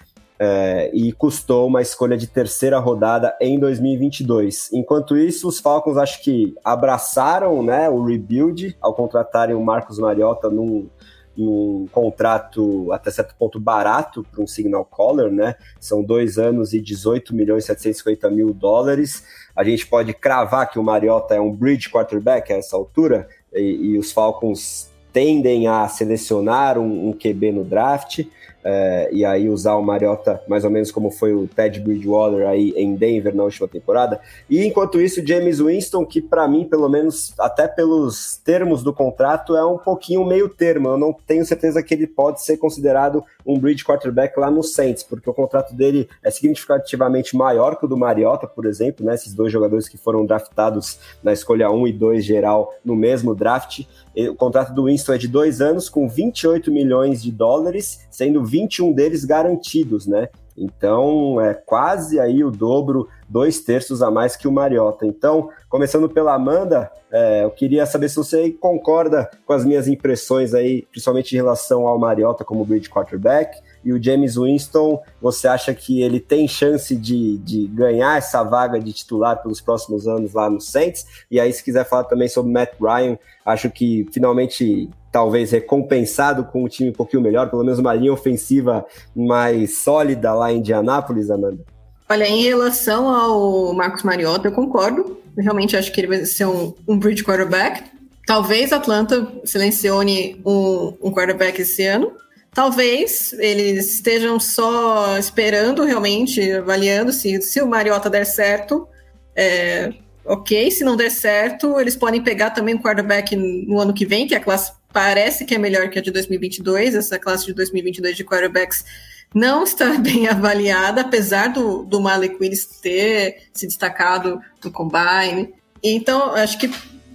[0.46, 4.74] é, e custou uma escolha de terceira rodada em 2022.
[4.74, 10.50] Enquanto isso, os Falcons acho que abraçaram né, o rebuild ao contratarem o Marcos Mariota
[10.50, 10.90] num,
[11.38, 15.56] num contrato até certo ponto barato para um signal caller, né?
[15.80, 19.24] São dois anos e 18 milhões e 750 mil dólares.
[19.56, 23.94] A gente pode cravar que o Mariota é um bridge quarterback a essa altura e,
[23.94, 28.26] e os Falcons tendem a selecionar um, um QB no draft
[28.64, 32.74] é, e aí usar o Mariota mais ou menos como foi o Ted Bridgewater aí
[32.76, 34.20] em Denver na última temporada.
[34.50, 39.56] E enquanto isso, James Winston, que para mim, pelo menos até pelos termos do contrato,
[39.56, 40.90] é um pouquinho meio termo.
[40.90, 45.04] Eu não tenho certeza que ele pode ser considerado um bridge quarterback lá no Saints,
[45.04, 49.16] porque o contrato dele é significativamente maior que o do Mariota, por exemplo, né?
[49.16, 53.82] Esses dois jogadores que foram draftados na escolha 1 e 2 geral no mesmo draft.
[54.16, 58.92] O contrato do Winston é de dois anos, com 28 milhões de dólares, sendo 21
[58.92, 60.30] deles garantidos, né?
[60.58, 65.06] Então é quase aí o dobro, dois terços a mais que o Mariota.
[65.06, 70.54] Então, começando pela Amanda, é, eu queria saber se você concorda com as minhas impressões
[70.54, 73.58] aí, principalmente em relação ao Mariota como bridge quarterback.
[73.84, 78.80] E o James Winston, você acha que ele tem chance de, de ganhar essa vaga
[78.80, 81.06] de titular pelos próximos anos lá no Saints?
[81.30, 86.64] E aí, se quiser falar também sobre Matt Ryan, acho que finalmente talvez recompensado com
[86.64, 91.30] um time um pouquinho melhor, pelo menos uma linha ofensiva mais sólida lá em Indianápolis,
[91.30, 91.64] Amanda?
[92.10, 95.18] Olha, em relação ao Marcos Mariota, eu concordo.
[95.36, 97.84] Eu realmente acho que ele vai ser um, um bridge quarterback.
[98.26, 102.12] Talvez Atlanta selecione um, um quarterback esse ano.
[102.54, 108.88] Talvez eles estejam só esperando realmente, avaliando se, se o Mariota der certo.
[109.36, 109.92] É,
[110.24, 114.28] ok, se não der certo, eles podem pegar também um quarterback no ano que vem,
[114.28, 116.94] que a classe parece que é melhor que a de 2022.
[116.94, 118.86] Essa classe de 2022 de quarterbacks
[119.34, 125.54] não está bem avaliada, apesar do, do Malik Willis ter se destacado no combine.
[125.82, 126.70] Então, acho que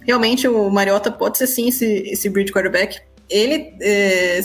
[0.04, 3.00] realmente o Mariota pode ser sim esse, esse bridge quarterback.
[3.30, 4.40] Ele, é,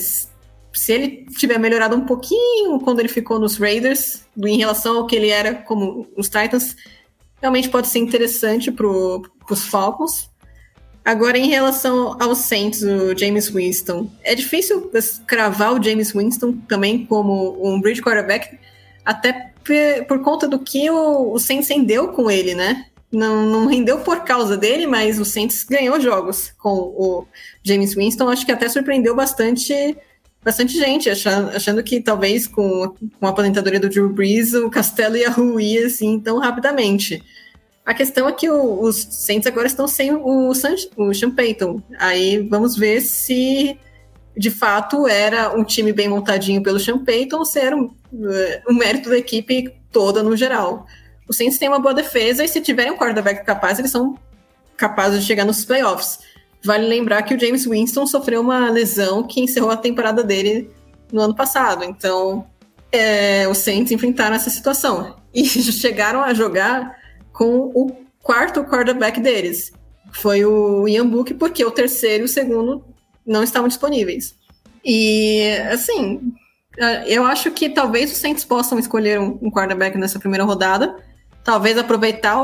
[0.73, 5.15] se ele tiver melhorado um pouquinho quando ele ficou nos Raiders, em relação ao que
[5.15, 6.75] ele era como os Titans,
[7.39, 10.29] realmente pode ser interessante para os Falcons.
[11.05, 14.89] Agora, em relação ao Saints, o James Winston, é difícil
[15.27, 18.57] cravar o James Winston também como um bridge quarterback,
[19.05, 19.51] até
[20.07, 22.85] por conta do que o, o Saints rendeu com ele, né?
[23.11, 27.27] Não, não rendeu por causa dele, mas o Saints ganhou jogos com o
[27.61, 28.29] James Winston.
[28.29, 29.95] Acho que até surpreendeu bastante
[30.43, 35.15] bastante gente, achando, achando que talvez com, com a aposentadoria do Drew Brees o Castelo
[35.15, 37.23] ia ruir assim tão rapidamente.
[37.85, 41.81] A questão é que o, os Saints agora estão sem o, San, o Sean Payton.
[41.99, 43.77] Aí vamos ver se
[44.35, 48.69] de fato era um time bem montadinho pelo Sean Payton ou se era um, uh,
[48.69, 50.87] um mérito da equipe toda no geral.
[51.27, 54.17] O Saints tem uma boa defesa e se tiverem um quarterback capaz, eles são
[54.75, 56.19] capazes de chegar nos playoffs.
[56.63, 60.69] Vale lembrar que o James Winston sofreu uma lesão que encerrou a temporada dele
[61.11, 61.83] no ano passado.
[61.83, 62.47] Então,
[62.91, 65.15] é, os Saints enfrentaram essa situação.
[65.33, 66.95] E chegaram a jogar
[67.33, 67.91] com o
[68.21, 69.73] quarto quarterback deles.
[70.13, 72.85] foi o Ian Book, porque o terceiro e o segundo
[73.25, 74.35] não estavam disponíveis.
[74.85, 76.33] E, assim,
[77.07, 80.95] eu acho que talvez os Saints possam escolher um quarterback nessa primeira rodada,
[81.43, 82.39] talvez aproveitar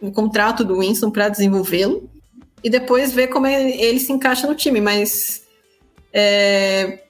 [0.00, 2.08] o, o contrato do Winston para desenvolvê-lo
[2.66, 5.46] e depois ver como ele se encaixa no time, mas
[6.12, 7.04] é,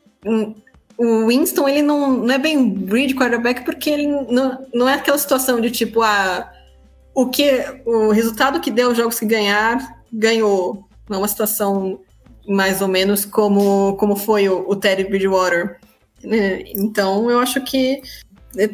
[0.99, 5.17] o Winston ele não, não é bem bridge quarterback porque ele não, não é aquela
[5.17, 6.53] situação de tipo ah,
[7.15, 9.79] o que o resultado que deu os jogos que ganhar
[10.13, 10.87] ganhou.
[11.09, 12.01] Não é uma situação
[12.47, 15.81] mais ou menos como como foi o, o Teddy Bridgewater.
[16.23, 16.65] Né?
[16.75, 18.03] então eu acho que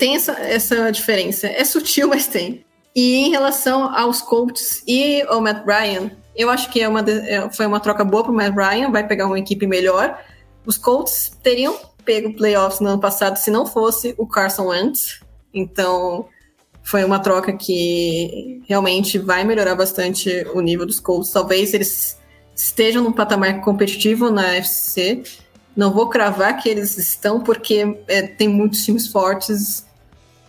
[0.01, 1.47] tem essa, essa diferença.
[1.47, 2.65] É sutil mas tem.
[2.93, 7.51] E em relação aos Colts e ao Matt Ryan eu acho que é uma, é,
[7.51, 10.19] foi uma troca boa para o Matt Ryan vai pegar uma equipe melhor
[10.65, 15.21] os Colts teriam pego playoffs no ano passado se não fosse o Carson Wentz.
[15.53, 16.27] Então,
[16.83, 21.31] foi uma troca que realmente vai melhorar bastante o nível dos Colts.
[21.31, 22.19] Talvez eles
[22.55, 25.23] estejam num patamar competitivo na FC.
[25.77, 29.87] Não vou cravar que eles estão, porque é, tem muitos times fortes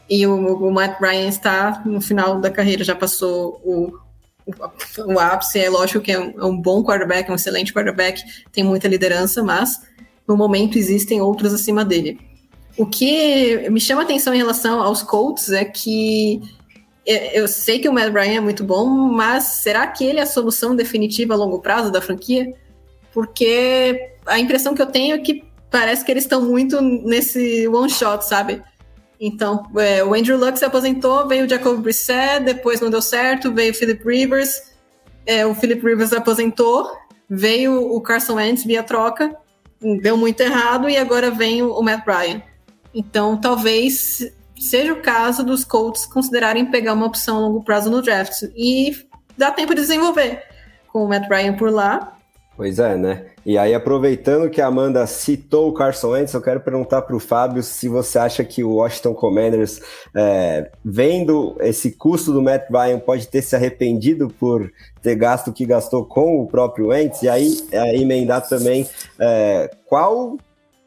[0.10, 3.98] e o, o, Matt Ryan está no final da carreira, já passou o,
[4.46, 5.60] o, ápice.
[5.60, 8.22] É lógico que é um, é um bom quarterback, um excelente quarterback,
[8.52, 9.82] tem muita liderança, mas
[10.28, 12.20] no momento existem outros acima dele.
[12.78, 16.41] O que me chama atenção em relação aos Colts é que
[17.06, 20.28] eu sei que o Matt Ryan é muito bom, mas será que ele é a
[20.28, 22.54] solução definitiva a longo prazo da franquia?
[23.14, 27.89] Porque a impressão que eu tenho é que parece que eles estão muito nesse one
[27.89, 28.62] shot, sabe?
[29.26, 33.54] Então, é, o Andrew Luck se aposentou, veio o Jacob Brissett, depois não deu certo,
[33.54, 34.74] veio o Philip Rivers,
[35.26, 36.92] é, o Philip Rivers aposentou,
[37.30, 39.34] veio o Carson Wentz via troca,
[40.02, 42.44] deu muito errado e agora vem o, Matt Ryan.
[42.94, 48.02] Então, talvez seja o caso dos Colts considerarem pegar uma opção a longo prazo no
[48.02, 48.94] draft e
[49.38, 50.44] dá tempo de desenvolver
[50.90, 52.12] com o Matt Ryan por lá.
[52.56, 53.26] Pois é, né?
[53.43, 57.20] E aí, aproveitando que a Amanda citou o Carson Wentz, eu quero perguntar para o
[57.20, 59.82] Fábio se você acha que o Washington Commanders,
[60.16, 65.54] é, vendo esse custo do Matt Ryan, pode ter se arrependido por ter gasto o
[65.54, 67.24] que gastou com o próprio Wentz.
[67.24, 68.88] E aí, é, emendar também
[69.20, 70.38] é, qual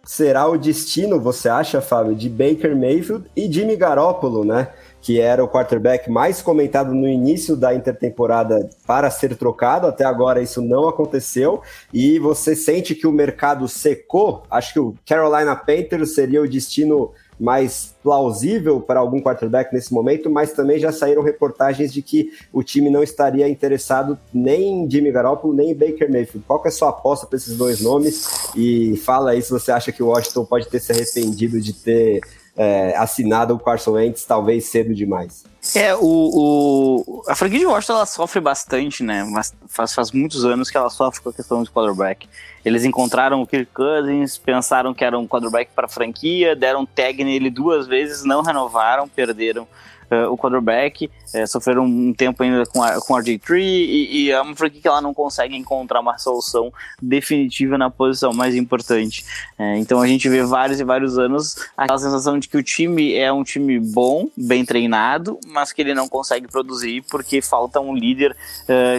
[0.05, 4.69] será o destino, você acha, Fábio, de Baker Mayfield e Jimmy Garoppolo, né?
[5.07, 9.87] Que era o quarterback mais comentado no início da intertemporada para ser trocado.
[9.87, 11.63] Até agora isso não aconteceu.
[11.95, 14.43] E você sente que o mercado secou?
[14.51, 20.29] Acho que o Carolina Panthers seria o destino mais plausível para algum quarterback nesse momento,
[20.29, 25.13] mas também já saíram reportagens de que o time não estaria interessado nem em Jimmy
[25.13, 26.45] Garoppolo, nem em Baker Mayfield.
[26.49, 28.51] Qual é a sua aposta para esses dois nomes?
[28.57, 32.23] E fala aí se você acha que o Washington pode ter se arrependido de ter
[32.57, 35.45] é, assinado o Carson Wentz talvez cedo demais.
[35.75, 39.25] É, o, o, a franquia de Washington ela sofre bastante, né?
[39.25, 42.29] Mas faz, faz muitos anos que ela sofre com a questão de quarterback.
[42.65, 47.23] Eles encontraram o Kirk Cousins, pensaram que era um quarterback para a franquia, deram tag
[47.23, 49.67] nele duas vezes, não renovaram, perderam
[50.11, 54.41] uh, o quarterback, uh, sofreram um tempo ainda com, a, com RG3 e, e é
[54.41, 59.25] uma franquia que ela não consegue encontrar uma solução definitiva na posição mais importante.
[59.59, 63.15] Uh, então a gente vê vários e vários anos aquela sensação de que o time
[63.15, 67.95] é um time bom, bem treinado, mas que ele não consegue produzir porque falta um
[67.95, 68.37] líder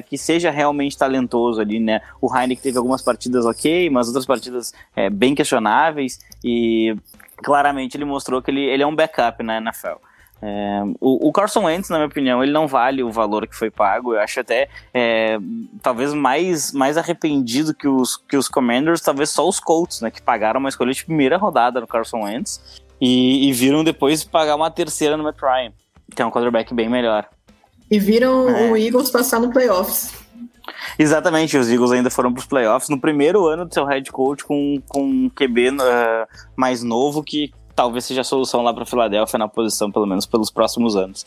[0.09, 2.01] que seja realmente talentoso ali, né?
[2.21, 4.73] O Heineken teve algumas partidas ok, mas outras partidas
[5.11, 6.95] bem questionáveis e
[7.37, 9.97] claramente ele mostrou que ele, ele é um backup na NFL.
[10.41, 13.71] É, o, o, Carson Wentz, na minha opinião, ele não vale o valor que foi
[13.71, 14.13] pago.
[14.13, 15.37] Eu acho até é,
[15.81, 20.21] talvez mais, mais arrependido que os, que os Commanders, talvez só os Colts, né, que
[20.21, 24.69] pagaram uma escolha de primeira rodada no Carson Wentz e, e viram depois pagar uma
[24.69, 25.71] terceira no Matt Ryan,
[26.15, 27.27] que é um quarterback bem melhor.
[27.89, 28.71] E viram é.
[28.71, 30.13] o Eagles passar no playoffs.
[30.99, 34.43] Exatamente, os Eagles ainda foram para os playoffs no primeiro ano do seu head coach
[34.43, 35.75] com, com um QB uh,
[36.55, 40.49] mais novo que talvez seja a solução lá para Filadélfia na posição, pelo menos pelos
[40.49, 41.23] próximos anos.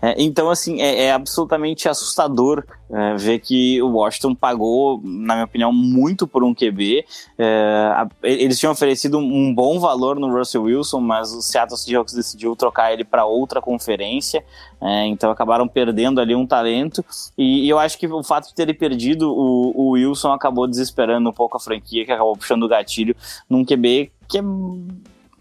[0.00, 5.44] É, então, assim, é, é absolutamente assustador é, ver que o Washington pagou, na minha
[5.44, 7.04] opinião, muito por um QB.
[7.36, 12.14] É, a, eles tinham oferecido um bom valor no Russell Wilson, mas o Seattle Seahawks
[12.14, 14.44] decidiu trocar ele para outra conferência,
[14.80, 17.04] é, então acabaram perdendo ali um talento.
[17.36, 21.28] E, e, eu acho que o fato de terem perdido o, o Wilson acabou desesperando
[21.28, 23.16] um pouco a franquia, que acabou puxando o gatilho
[23.50, 24.42] num QB que é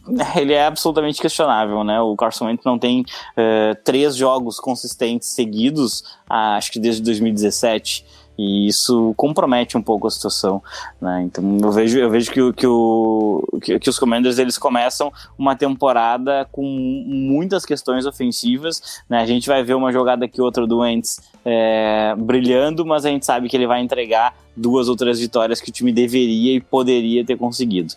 [0.36, 2.00] ele é absolutamente questionável, né?
[2.02, 8.06] O Carson Wentz não tem uh, três jogos consistentes seguidos, uh, acho que desde 2017.
[8.38, 10.62] E isso compromete um pouco a situação,
[11.02, 11.24] né?
[11.24, 15.56] Então eu vejo, eu vejo que, que, o, que, que os Commanders eles começam uma
[15.56, 19.22] temporada com muitas questões ofensivas, né?
[19.22, 21.20] A gente vai ver uma jogada aqui outra do Wentz
[21.50, 25.70] é, brilhando, mas a gente sabe que ele vai entregar duas ou três vitórias que
[25.70, 27.94] o time deveria e poderia ter conseguido.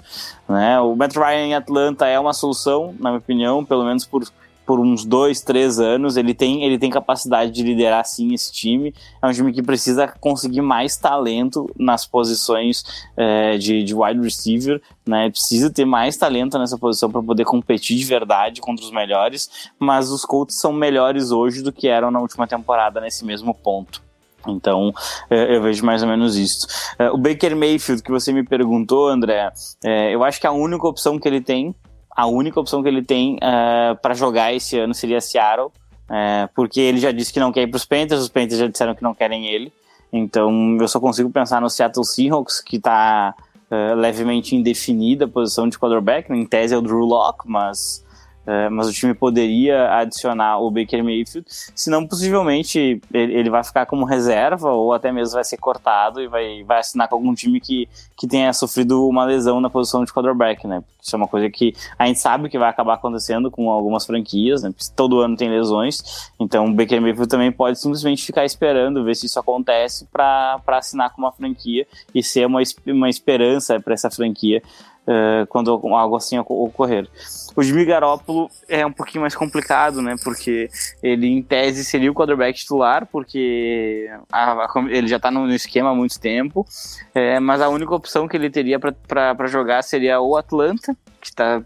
[0.49, 0.79] Né?
[0.79, 4.23] O Matt Ryan em Atlanta é uma solução, na minha opinião, pelo menos por
[4.71, 6.17] por uns dois, três anos.
[6.17, 8.95] Ele tem, ele tem capacidade de liderar sim esse time.
[9.21, 12.85] É um time que precisa conseguir mais talento nas posições
[13.17, 14.81] é, de, de wide receiver.
[15.05, 15.29] Né?
[15.29, 19.51] Precisa ter mais talento nessa posição para poder competir de verdade contra os melhores.
[19.77, 24.01] Mas os Colts são melhores hoje do que eram na última temporada nesse mesmo ponto.
[24.47, 24.93] Então,
[25.29, 26.69] é, eu vejo mais ou menos isso.
[26.97, 29.51] É, o Baker Mayfield, que você me perguntou, André,
[29.85, 31.75] é, eu acho que a única opção que ele tem
[32.21, 36.51] a única opção que ele tem uh, eh, para jogar esse ano seria Seattle, uh,
[36.55, 38.95] porque ele já disse que não quer ir para os Panthers, os Panthers já disseram
[38.95, 39.73] que não querem ele.
[40.13, 45.29] Então eu só consigo pensar no Seattle Seahawks, que está uh, eh, levemente indefinida a
[45.29, 46.31] posição de quarterback.
[46.31, 48.05] Em tese é o Drew Locke, mas
[48.47, 53.85] é, mas o time poderia adicionar o Baker Mayfield, senão possivelmente ele, ele, vai ficar
[53.85, 57.61] como reserva ou até mesmo vai ser cortado e vai, vai assinar com algum time
[57.61, 57.87] que,
[58.17, 60.83] que tenha sofrido uma lesão na posição de quarterback, né?
[61.03, 64.63] Isso é uma coisa que a gente sabe que vai acabar acontecendo com algumas franquias,
[64.63, 64.73] né?
[64.97, 69.27] Todo ano tem lesões, então o Baker Mayfield também pode simplesmente ficar esperando, ver se
[69.27, 74.63] isso acontece para assinar com uma franquia e ser uma, uma esperança para essa franquia
[75.07, 77.09] uh, quando algo assim ocorrer.
[77.57, 80.15] O Jimmy Garoppolo é um pouquinho mais complicado, né?
[80.23, 80.69] Porque
[81.03, 85.55] ele, em tese, seria o quarterback titular, porque a, a, ele já está no, no,
[85.55, 86.67] esquema há muito tempo,
[87.15, 91.63] é, mas a única opção que ele teria para jogar seria o Atlanta, que está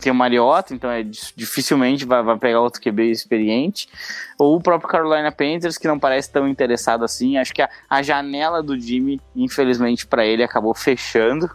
[0.00, 3.88] tem o Mariota, então é dificilmente vai, vai, pegar outro QB experiente,
[4.38, 7.36] ou o próprio Carolina Panthers, que não parece tão interessado assim.
[7.36, 11.50] Acho que a, a janela do Jimmy, infelizmente para ele, acabou fechando.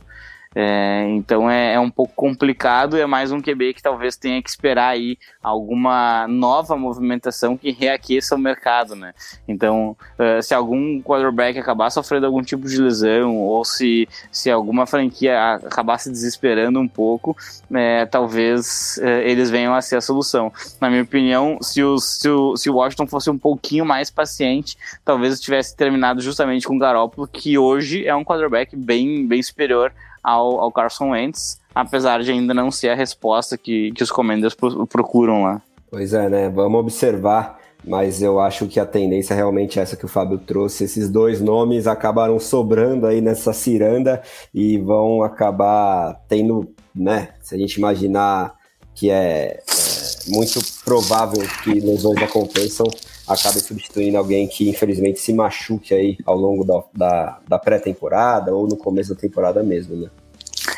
[0.58, 4.50] É, então é, é, um pouco complicado, é mais um QB que talvez tenha que
[4.50, 9.14] esperar aí alguma nova movimentação que reaqueça o mercado, né?
[9.50, 14.86] Então, uh, se algum quarterback acabar sofrendo algum tipo de lesão, ou se, se alguma
[14.86, 17.36] franquia acabar se desesperando um pouco,
[17.74, 20.54] é, talvez uh, eles venham a ser a solução.
[20.80, 24.78] Na minha opinião, se o, se, o, se o Washington fosse um pouquinho mais paciente,
[25.04, 29.92] talvez tivesse terminado justamente com o Garoppolo, que hoje é um quarterback bem, bem superior
[30.26, 34.56] ao, ao Carson Wentz, apesar de ainda não ser a resposta que, que os Commanders
[34.90, 35.62] procuram lá.
[35.92, 36.50] Pois é, né?
[36.50, 40.86] Vamos observar, mas eu acho que a tendência é realmente essa que o Fábio trouxe.
[40.86, 44.22] Esses dois nomes acabaram sobrando aí nessa ciranda
[44.54, 47.30] e vão acabar tendo, né?
[47.42, 48.56] Se a gente imaginar
[48.96, 49.64] que é, é
[50.30, 52.88] muito provável que lesões aconteçam,
[53.28, 58.68] acabe substituindo alguém que infelizmente se machuque aí ao longo da, da, da pré-temporada ou
[58.68, 60.10] no começo da temporada mesmo, né?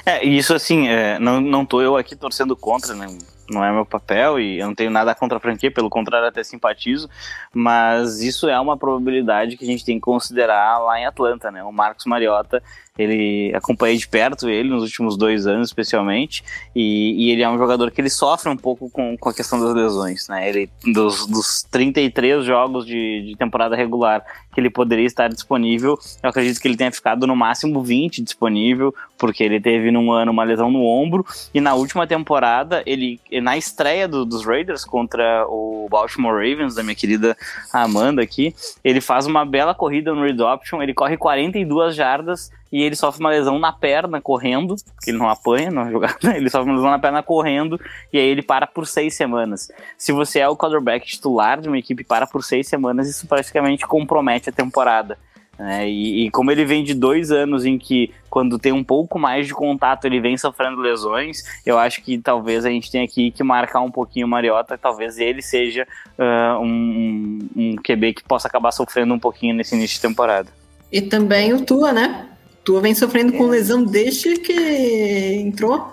[0.05, 3.07] É, isso assim, é, não, não tô eu aqui torcendo contra, né?
[3.49, 6.43] Não é meu papel e eu não tenho nada contra a franquia, pelo contrário, até
[6.43, 7.09] simpatizo,
[7.53, 11.63] mas isso é uma probabilidade que a gente tem que considerar lá em Atlanta, né?
[11.63, 12.61] O Marcos Mariota
[12.97, 16.43] ele acompanhei de perto ele nos últimos dois anos, especialmente,
[16.75, 19.59] e, e, ele é um jogador que ele sofre um pouco com, com a questão
[19.59, 20.49] das lesões, né?
[20.49, 24.23] Ele, dos, dos 33 jogos de, de temporada regular
[24.57, 28.91] que ele poderia estar disponível, eu acredito que ele tenha ficado no máximo 20 disponível,
[29.15, 33.55] porque ele teve num ano uma lesão no ombro, e na última temporada, ele na
[33.55, 37.37] estreia do, dos Raiders contra o Baltimore Ravens, da minha querida
[37.71, 42.81] Amanda aqui, ele faz uma bela corrida no read option, ele corre 42 jardas e
[42.81, 46.75] ele sofre uma lesão na perna correndo, ele não apanha na jogada, ele sofre uma
[46.75, 47.79] lesão na perna correndo,
[48.11, 49.71] e aí ele para por seis semanas.
[49.97, 53.85] Se você é o quarterback titular de uma equipe para por seis semanas, isso praticamente
[53.85, 55.17] compromete a temporada.
[55.59, 59.17] É, e, e, como ele vem de dois anos em que, quando tem um pouco
[59.17, 63.31] mais de contato, ele vem sofrendo lesões, eu acho que talvez a gente tenha aqui
[63.31, 65.87] que marcar um pouquinho o Mariota, talvez ele seja
[66.17, 70.49] uh, um, um QB que possa acabar sofrendo um pouquinho nesse início de temporada.
[70.91, 72.27] E também o Tua, né?
[72.63, 75.91] Tua vem sofrendo com lesão desde que entrou.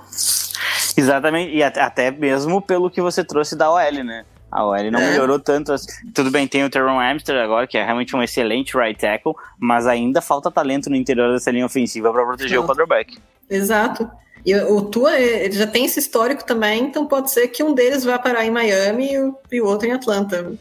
[0.97, 4.25] Exatamente, e até mesmo pelo que você trouxe da OL, né?
[4.55, 5.11] A OL não é.
[5.11, 5.73] melhorou tanto.
[5.73, 5.89] Assim.
[6.15, 9.85] Tudo bem, tem o Teron Amster agora, que é realmente um excelente right tackle, mas
[9.85, 12.65] ainda falta talento no interior dessa linha ofensiva para proteger não.
[12.65, 13.19] o quarterback.
[13.51, 14.09] Exato.
[14.47, 18.05] E o Tua, ele já tem esse histórico também, então pode ser que um deles
[18.05, 19.11] vá parar em Miami
[19.51, 20.53] e o outro em Atlanta.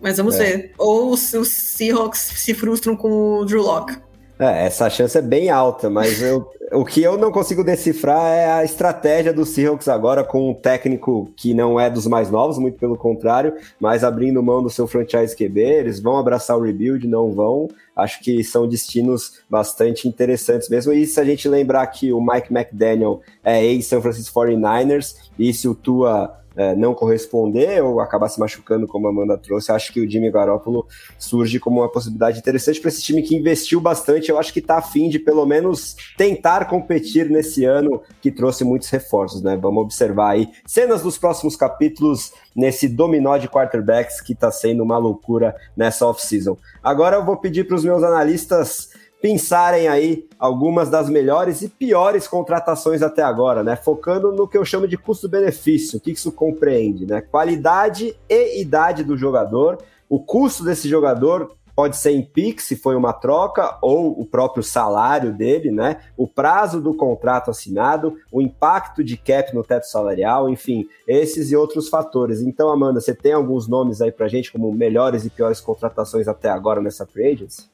[0.00, 0.38] Mas vamos é.
[0.38, 0.74] ver.
[0.76, 3.96] Ou os, os Seahawks se frustram com o Drew Locke.
[4.40, 8.50] É, essa chance é bem alta, mas eu, o que eu não consigo decifrar é
[8.50, 12.78] a estratégia do Seahawks agora com um técnico que não é dos mais novos, muito
[12.78, 17.30] pelo contrário, mas abrindo mão do seu franchise QB, eles vão abraçar o rebuild, não
[17.30, 17.68] vão.
[17.94, 20.90] Acho que são destinos bastante interessantes mesmo.
[20.94, 25.68] E se a gente lembrar que o Mike McDaniel é ex-San Francisco 49ers, e se
[25.68, 30.00] o Tua é, não corresponder ou acabar se machucando, como a Amanda trouxe, acho que
[30.00, 30.86] o Jimmy Garoppolo
[31.18, 34.30] surge como uma possibilidade interessante para esse time que investiu bastante.
[34.30, 38.88] Eu acho que está afim de pelo menos tentar competir nesse ano que trouxe muitos
[38.90, 39.56] reforços, né?
[39.56, 44.98] Vamos observar aí cenas dos próximos capítulos nesse dominó de quarterbacks que está sendo uma
[44.98, 46.56] loucura nessa off-season.
[46.82, 48.89] Agora eu vou pedir para os meus analistas
[49.20, 53.76] pensarem aí algumas das melhores e piores contratações até agora, né?
[53.76, 57.20] Focando no que eu chamo de custo-benefício, o que isso compreende, né?
[57.20, 62.94] Qualidade e idade do jogador, o custo desse jogador pode ser em PIX, se foi
[62.94, 66.00] uma troca, ou o próprio salário dele, né?
[66.14, 71.56] O prazo do contrato assinado, o impacto de cap no teto salarial, enfim, esses e
[71.56, 72.42] outros fatores.
[72.42, 76.50] Então, Amanda, você tem alguns nomes aí pra gente como melhores e piores contratações até
[76.50, 77.70] agora nessa free agency?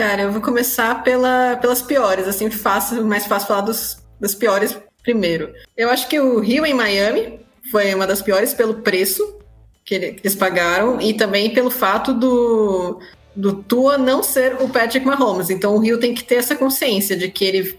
[0.00, 4.74] Cara, eu vou começar pela, pelas piores, assim, fácil, mais fácil falar dos, das piores
[5.02, 5.52] primeiro.
[5.76, 7.38] Eu acho que o Rio em Miami
[7.70, 9.36] foi uma das piores pelo preço
[9.84, 12.98] que, eles pagaram e também pelo fato do,
[13.36, 15.50] do Tua não ser o Patrick Mahomes.
[15.50, 17.78] Então o Rio tem que ter essa consciência de que ele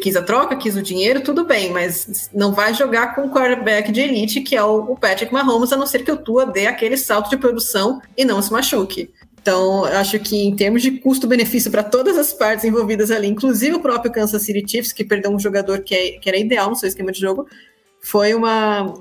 [0.00, 3.92] quis a troca, quis o dinheiro, tudo bem, mas não vai jogar com o quarterback
[3.92, 6.96] de elite, que é o Patrick Mahomes, a não ser que o Tua dê aquele
[6.96, 9.10] salto de produção e não se machuque.
[9.48, 13.80] Então, acho que em termos de custo-benefício para todas as partes envolvidas ali, inclusive o
[13.80, 16.86] próprio Kansas City Chiefs, que perdeu um jogador que, é, que era ideal no seu
[16.86, 17.48] esquema de jogo,
[17.98, 18.92] foi uma,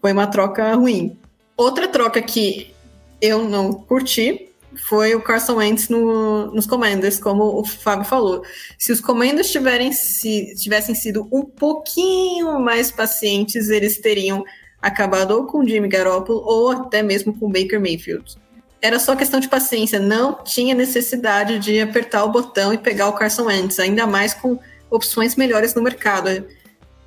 [0.00, 1.18] foi uma troca ruim.
[1.56, 2.72] Outra troca que
[3.20, 4.48] eu não curti
[4.88, 8.44] foi o Carson Wentz no, nos Commanders, como o Fábio falou.
[8.78, 14.44] Se os Commanders tiverem, se, tivessem sido um pouquinho mais pacientes, eles teriam
[14.80, 18.38] acabado ou com Jimmy Garoppolo ou até mesmo com Baker Mayfield
[18.80, 23.12] era só questão de paciência, não tinha necessidade de apertar o botão e pegar o
[23.12, 24.58] Carson Wentz, ainda mais com
[24.90, 26.46] opções melhores no mercado.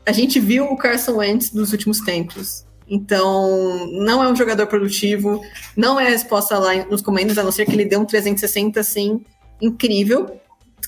[0.06, 2.66] A gente viu o Carson Wentz nos últimos tempos.
[2.88, 5.42] Então, não é um jogador produtivo,
[5.78, 8.80] não é a resposta lá nos comandos, a não ser que ele dê um 360
[8.80, 9.24] assim
[9.62, 10.42] incrível.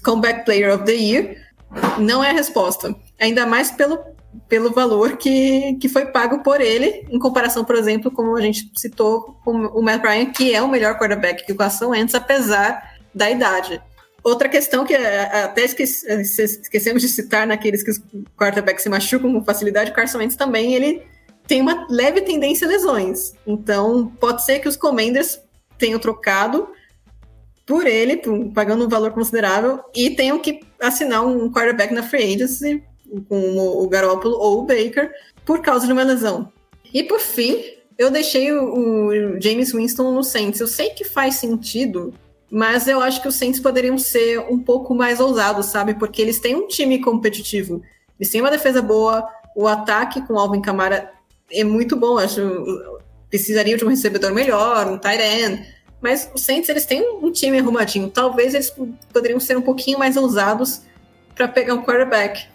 [0.03, 1.37] Comeback Player of the Year,
[1.97, 2.93] não é a resposta.
[3.17, 3.97] Ainda mais pelo
[4.47, 8.71] pelo valor que, que foi pago por ele, em comparação, por exemplo, como a gente
[8.75, 12.95] citou, com o Matt Ryan, que é o melhor quarterback que o Carson Wentz, apesar
[13.13, 13.81] da idade.
[14.23, 18.01] Outra questão que é, até esqueci, esquecemos de citar naqueles que os
[18.37, 21.03] quarterbacks se machucam com facilidade, o Carson Wentz também, ele
[21.45, 23.33] tem uma leve tendência a lesões.
[23.45, 25.39] Então, pode ser que os Commanders
[25.77, 26.69] tenham trocado
[27.65, 28.21] por ele,
[28.53, 32.83] pagando um valor considerável, e tenham que assinar um quarterback na free agency
[33.21, 35.11] como o Garoppolo ou o Baker,
[35.45, 36.51] por causa de uma lesão.
[36.93, 37.63] E por fim,
[37.97, 40.59] eu deixei o, o James Winston no Saints.
[40.59, 42.13] Eu sei que faz sentido,
[42.49, 45.95] mas eu acho que os Saints poderiam ser um pouco mais ousados, sabe?
[45.95, 47.81] Porque eles têm um time competitivo.
[48.19, 51.11] Eles têm uma defesa boa, o ataque com o Alvin Kamara
[51.51, 52.17] é muito bom.
[52.17, 52.41] Acho
[53.29, 55.65] precisariam de um recebedor melhor, um tight end.
[55.99, 58.09] Mas os Saints eles têm um time arrumadinho.
[58.09, 58.71] Talvez eles
[59.11, 60.81] poderiam ser um pouquinho mais ousados
[61.33, 62.45] para pegar um quarterback.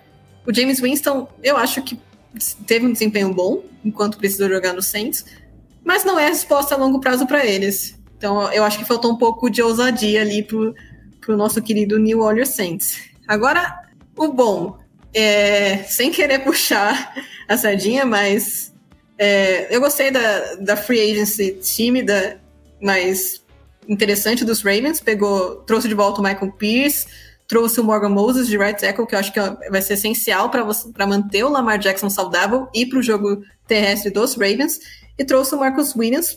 [0.49, 2.01] O James Winston, eu acho que
[2.67, 5.27] teve um desempenho bom enquanto precisou jogar no Saints,
[5.85, 7.99] mas não é a resposta a longo prazo para eles.
[8.17, 10.75] Então eu acho que faltou um pouco de ousadia ali pro,
[11.21, 12.99] pro nosso querido New Orleans Saints.
[13.27, 13.79] Agora,
[14.17, 14.79] o bom,
[15.13, 17.15] é, sem querer puxar
[17.47, 18.73] a sardinha, mas
[19.19, 22.41] é, eu gostei da, da free agency tímida,
[22.81, 23.45] mas
[23.87, 24.99] interessante dos Ravens.
[24.99, 27.07] Pegou, trouxe de volta o Michael Pierce,
[27.49, 29.41] trouxe o Morgan Moses de right tackle, que eu acho que
[29.71, 34.35] vai ser essencial para manter o Lamar Jackson saudável e para o jogo terrestre dos
[34.35, 34.79] Ravens,
[35.19, 36.37] e trouxe o Marcus Williams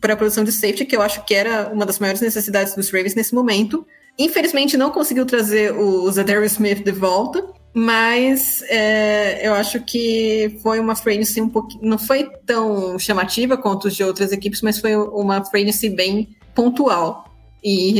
[0.00, 2.90] para a posição de safety, que eu acho que era uma das maiores necessidades dos
[2.90, 3.86] Ravens nesse momento.
[4.18, 10.80] Infelizmente não conseguiu trazer o Zadarius Smith de volta, mas é, eu acho que foi
[10.80, 14.96] uma agency um pouquinho, não foi tão chamativa quanto os de outras equipes, mas foi
[14.96, 17.26] uma agency bem pontual
[17.66, 17.92] e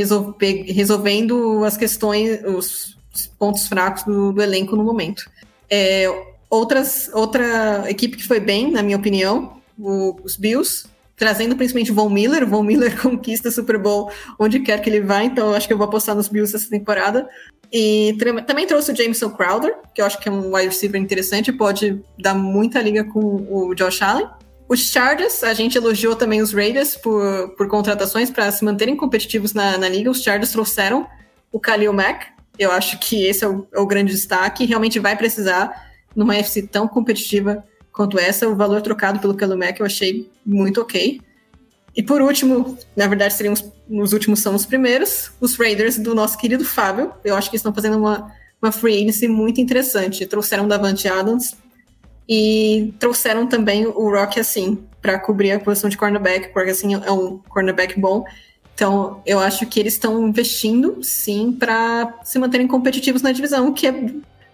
[0.73, 5.29] resolvendo as questões, os, os pontos fracos do, do, elenco no momento.
[5.69, 6.07] É,
[6.49, 10.87] outras, outra equipe que foi bem, na minha opinião, o, os Bills,
[11.17, 12.47] trazendo principalmente Von Miller.
[12.47, 14.09] Von Miller conquista Super Bowl
[14.39, 17.29] onde quer que ele vá, então acho que eu vou apostar nos Bills essa temporada.
[17.73, 21.53] E também trouxe o Jameson Crowder, que eu acho que é um wide receiver interessante,
[21.53, 23.19] pode dar muita liga com
[23.51, 24.29] o Josh Allen.
[24.69, 29.55] Os Chargers, a gente elogiou também os Raiders por, por contratações para se manterem competitivos
[29.55, 30.11] na, na liga.
[30.11, 31.07] Os Chargers trouxeram
[31.53, 32.27] o Khalil Mack,
[32.59, 34.65] Eu acho que esse é o, é o grande destaque.
[34.65, 35.71] Realmente vai precisar,
[36.15, 41.21] numa FC tão competitiva quanto essa, o valor trocado pelo Kalumec eu achei muito ok.
[41.97, 46.15] E por último, na verdade seriam os, os últimos são os primeiros, os Raiders do
[46.15, 47.13] nosso querido Fábio.
[47.25, 50.27] Eu acho que estão fazendo uma, uma free agency muito interessante.
[50.27, 51.57] Trouxeram Davante Adams
[52.29, 57.13] e trouxeram também o Rock assim para cobrir a posição de cornerback, porque assim é
[57.13, 58.25] um cornerback bom.
[58.75, 63.87] Então, eu acho que eles estão investindo, sim, para se manterem competitivos na divisão, que
[63.87, 63.95] é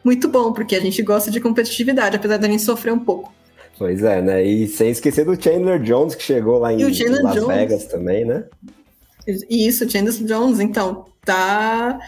[0.05, 3.33] muito bom, porque a gente gosta de competitividade, apesar da gente sofrer um pouco.
[3.79, 4.45] Pois é, né?
[4.45, 7.47] E sem esquecer do Chandler Jones, que chegou lá em Las Jones.
[7.47, 8.45] Vegas também, né?
[9.27, 11.99] Isso, Chandler Jones, então, tá.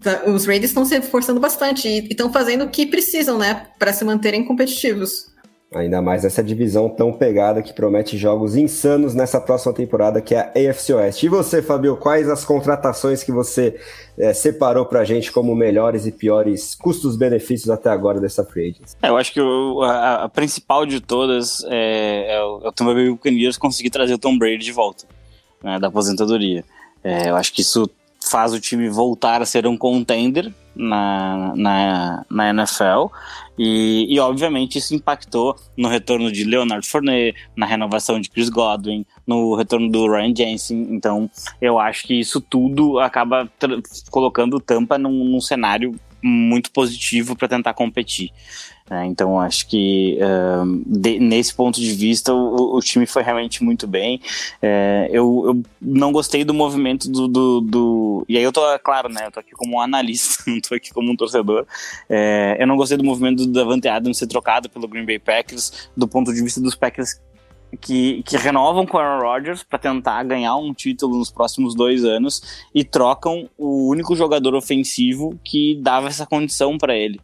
[0.00, 3.66] Tá os Raiders estão se esforçando bastante e estão fazendo o que precisam, né?
[3.78, 5.28] Para se manterem competitivos.
[5.74, 10.38] Ainda mais essa divisão tão pegada que promete jogos insanos nessa próxima temporada, que é
[10.38, 11.26] a AFC Oeste.
[11.26, 13.78] E você, Fabio, quais as contratações que você
[14.16, 18.96] é, separou pra gente como melhores e piores custos-benefícios até agora dessa free agency?
[19.02, 22.72] É, eu acho que o, a, a, principal de todas é, é o, é o
[22.72, 25.04] Tampa Bay Buccaneers conseguir trazer o Tom Brady de volta,
[25.62, 26.64] né, da aposentadoria.
[27.04, 27.90] É, eu acho que isso
[28.30, 33.06] faz o time voltar a ser um contender na, na, na NFL.
[33.58, 39.04] E, e, obviamente isso impactou no retorno de Leonard Fournette, na renovação de Chris Godwin,
[39.26, 40.86] no retorno do Ryan Jensen.
[40.90, 41.28] Então
[41.60, 43.50] eu acho que isso tudo acaba
[44.10, 48.32] colocando Tampa num, num cenário muito positivo para tentar competir.
[48.90, 49.06] Né?
[49.06, 53.86] Então acho que uh, de, nesse ponto de vista o, o, time foi realmente muito
[53.86, 54.20] bem.
[54.62, 59.08] É, eu, eu, não gostei do movimento do, do, do, E aí eu tô, claro,
[59.08, 59.26] né?
[59.26, 61.66] Eu tô aqui como um analista, não tô aqui como um torcedor.
[62.08, 65.90] É, eu não gostei do movimento do Davante Adams ser trocado pelo Green Bay Packers,
[65.96, 67.20] do ponto de vista dos Packers
[67.80, 72.04] que, que, renovam com o Aaron Rodgers para tentar ganhar um título nos próximos dois
[72.04, 77.20] anos e trocam o único jogador ofensivo que dava essa condição para ele.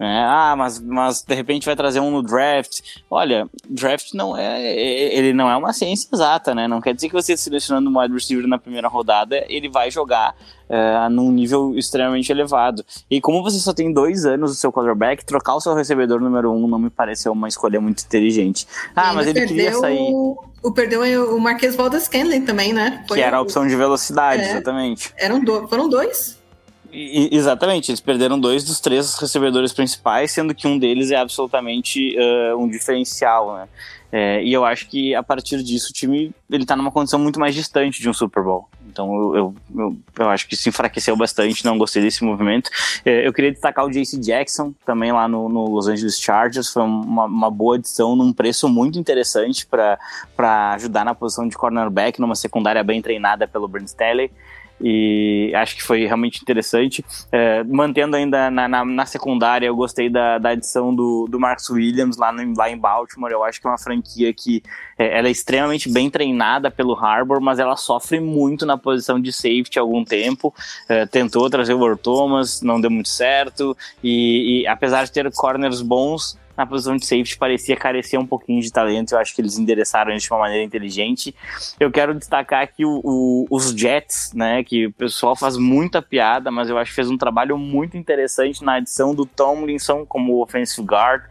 [0.00, 2.80] É, ah, mas, mas de repente vai trazer um no draft.
[3.10, 4.74] Olha, draft não é.
[4.74, 6.66] Ele não é uma ciência exata, né?
[6.66, 10.34] Não quer dizer que você selecionando um wide receiver na primeira rodada, ele vai jogar
[10.70, 12.82] é, num nível extremamente elevado.
[13.10, 16.50] E como você só tem dois anos do seu quarterback, trocar o seu recebedor número
[16.50, 18.66] um não me pareceu uma escolha muito inteligente.
[18.96, 19.98] Ah, mas ele queria sair.
[20.00, 21.02] O, perdeu
[21.36, 23.04] o Marquês Valdes Scandling também, né?
[23.06, 25.12] Foi que era a opção de velocidade, é, exatamente.
[25.18, 26.39] Eram do, foram dois?
[26.92, 32.56] Exatamente, eles perderam dois dos três recebedores principais, sendo que um deles é absolutamente uh,
[32.56, 33.68] um diferencial, né?
[34.12, 37.38] É, e eu acho que a partir disso o time ele tá numa condição muito
[37.38, 38.68] mais distante de um Super Bowl.
[38.88, 42.70] Então eu, eu, eu, eu acho que se enfraqueceu bastante, não gostei desse movimento.
[43.04, 46.82] É, eu queria destacar o JC Jackson, também lá no, no Los Angeles Chargers, foi
[46.82, 49.98] uma, uma boa adição num preço muito interessante para
[50.74, 54.30] ajudar na posição de cornerback, numa secundária bem treinada pelo Brent Staley
[54.80, 57.04] e acho que foi realmente interessante.
[57.30, 61.68] É, mantendo ainda na, na, na, secundária, eu gostei da, da adição do, do Marcus
[61.70, 63.30] Williams lá, no, lá em Baltimore.
[63.30, 64.62] Eu acho que é uma franquia que
[64.98, 69.32] é, ela é extremamente bem treinada pelo Harbour, mas ela sofre muito na posição de
[69.32, 70.54] safety há algum tempo.
[70.88, 75.30] É, tentou trazer o Earl Thomas, não deu muito certo, e, e apesar de ter
[75.32, 79.12] corners bons, na posição de safety parecia carecer um pouquinho de talento.
[79.12, 81.34] Eu acho que eles endereçaram isso de uma maneira inteligente.
[81.78, 84.62] Eu quero destacar aqui o, o, os Jets, né?
[84.62, 88.62] Que o pessoal faz muita piada, mas eu acho que fez um trabalho muito interessante
[88.62, 91.22] na adição do Tomlinson como offensive guard.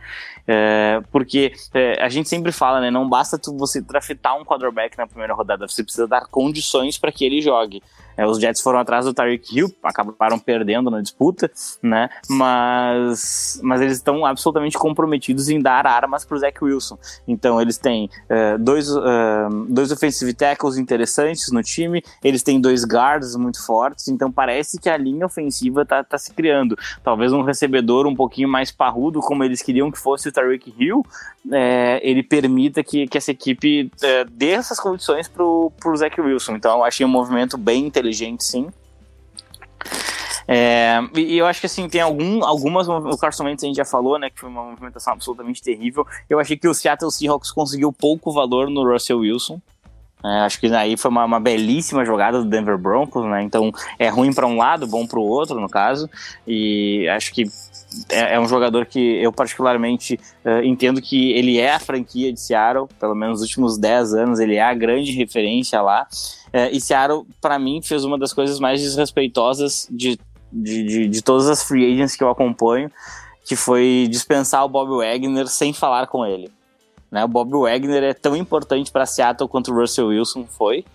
[0.48, 2.90] É, porque é, a gente sempre fala, né?
[2.90, 7.12] Não basta tu, você draftar um quarterback na primeira rodada, você precisa dar condições para
[7.12, 7.84] que ele jogue.
[8.20, 11.50] É, os Jets foram atrás do Tyreek Hill, acabaram perdendo na disputa,
[11.82, 12.10] né?
[12.30, 16.98] Mas, mas eles estão absolutamente comprometidos em dar armas para o Zach Wilson.
[17.26, 19.02] Então eles têm uh, dois, uh,
[19.70, 24.90] dois offensive tackles interessantes no time, eles têm dois guards muito fortes, então parece que
[24.90, 26.78] a linha ofensiva está tá se criando.
[27.02, 31.06] Talvez um recebedor um pouquinho mais parrudo, como eles queriam que fosse o Tyreek Hill,
[31.54, 36.58] é, ele permita que, que essa equipe é, dê essas condições para o Zach Wilson.
[36.58, 38.70] Então eu achei um movimento bem inteligente inteligente, sim.
[40.48, 42.88] É, e eu acho que assim, tem algum, algumas.
[42.88, 44.32] O Carson Wentz a gente já falou, né?
[44.32, 46.08] Que foi uma movimentação absolutamente terrível.
[46.28, 49.62] Eu achei que o Seattle Seahawks conseguiu pouco valor no Russell Wilson.
[50.24, 53.44] É, acho que aí foi uma, uma, belíssima jogada do Denver Broncos, né?
[53.44, 56.10] Então é ruim para um lado, bom para o outro, no caso.
[56.48, 57.46] E acho que
[58.10, 62.40] é, é um jogador que eu particularmente uh, entendo que ele é a franquia de
[62.40, 66.08] Seattle, pelo menos nos últimos 10 anos, ele é a grande referência lá.
[66.48, 70.20] Uh, e Seattle, para mim, fez uma das coisas mais desrespeitosas de,
[70.52, 72.92] de, de, de todas as free agents que eu acompanho,
[73.46, 76.52] que foi dispensar o Bob Wagner sem falar com ele.
[77.12, 77.24] Né?
[77.26, 80.86] O Bob Wagner é tão importante para Seattle quanto o Russell Wilson foi.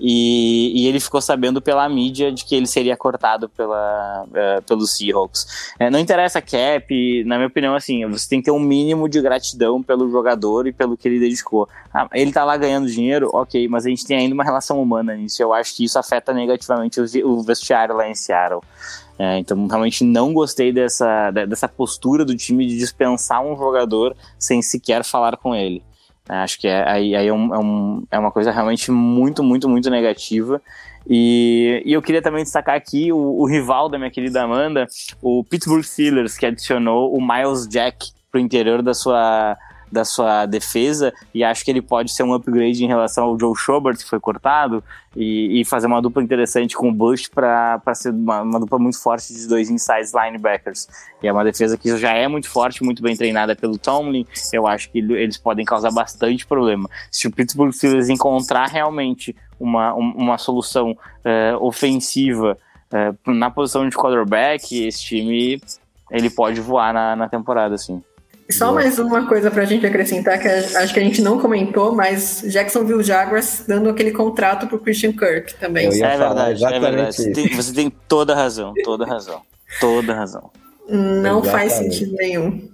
[0.00, 4.96] E, e, ele ficou sabendo pela mídia de que ele seria cortado pela, uh, pelos
[4.96, 5.74] Seahawks.
[5.78, 9.20] É, não interessa cap, na minha opinião, assim, você tem que ter um mínimo de
[9.20, 11.68] gratidão pelo jogador e pelo que ele dedicou.
[11.92, 15.14] Ah, ele tá lá ganhando dinheiro, ok, mas a gente tem ainda uma relação humana
[15.14, 15.42] nisso.
[15.42, 18.62] Eu acho que isso afeta negativamente o, vestiário lá em Seattle.
[19.18, 24.62] É, então, realmente não gostei dessa, dessa postura do time de dispensar um jogador sem
[24.62, 25.82] sequer falar com ele.
[26.38, 29.68] Acho que é, aí, aí é, um, é, um, é, uma coisa realmente muito, muito,
[29.68, 30.60] muito negativa.
[31.08, 34.86] E, e eu queria também destacar aqui o, o, rival da minha querida Amanda,
[35.22, 39.56] o Pittsburgh Steelers, que adicionou o Miles Jack para o interior da sua,
[39.90, 43.54] da sua defesa e acho que ele pode ser um upgrade em relação ao Joe
[43.56, 44.82] Schobert, que foi cortado,
[45.16, 49.00] e, e fazer uma dupla interessante com o Bush para ser uma, uma, dupla muito
[49.02, 50.88] forte de dois inside linebackers.
[51.22, 54.26] E é uma defesa que já é muito forte, muito bem treinada pelo Tomlin.
[54.52, 56.88] Eu acho que eles podem causar bastante problema.
[57.10, 62.56] Se o Pittsburgh Steelers encontrar realmente uma, uma solução uh, ofensiva
[62.92, 65.60] uh, na posição de quarterback, esse time
[66.10, 68.02] ele pode voar na, na temporada, assim.
[68.50, 71.94] Só mais uma coisa para a gente acrescentar, que acho que a gente não comentou,
[71.94, 75.86] mas Jacksonville Jaguars dando aquele contrato para o Christian Kirk também.
[75.86, 77.16] é verdade, é verdade.
[77.16, 79.42] Você tem, você tem, toda razão, toda razão,
[79.80, 80.50] toda razão.
[80.88, 81.50] Não exatamente.
[81.50, 82.68] faz sentido nenhum.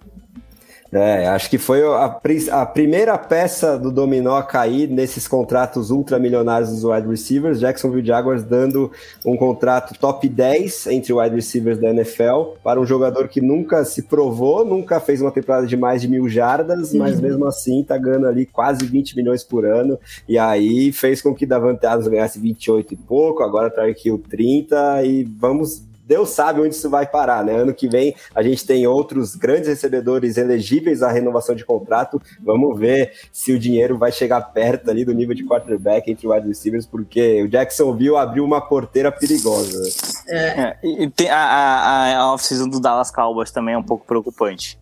[0.92, 2.18] É, acho que foi a,
[2.52, 7.58] a, primeira peça do dominó a cair nesses contratos ultramilionários dos wide receivers.
[7.60, 8.90] Jacksonville Jaguars dando
[9.24, 14.02] um contrato top 10 entre wide receivers da NFL para um jogador que nunca se
[14.02, 17.00] provou, nunca fez uma temporada de mais de mil jardas, uhum.
[17.00, 19.98] mas mesmo assim tá ganhando ali quase 20 milhões por ano.
[20.28, 24.18] E aí fez com que Davante Adams ganhasse 28 e pouco, agora tá aqui o
[24.18, 27.52] 30 e vamos Deus sabe onde isso vai parar, né?
[27.56, 32.22] Ano que vem a gente tem outros grandes recebedores elegíveis à renovação de contrato.
[32.40, 36.46] Vamos ver se o dinheiro vai chegar perto ali do nível de quarterback entre wide
[36.46, 39.82] receivers, porque o Jacksonville abriu uma porteira perigosa.
[40.28, 40.60] É.
[40.60, 44.78] é e tem a, a, a off-season do Dallas Cowboys também é um pouco preocupante,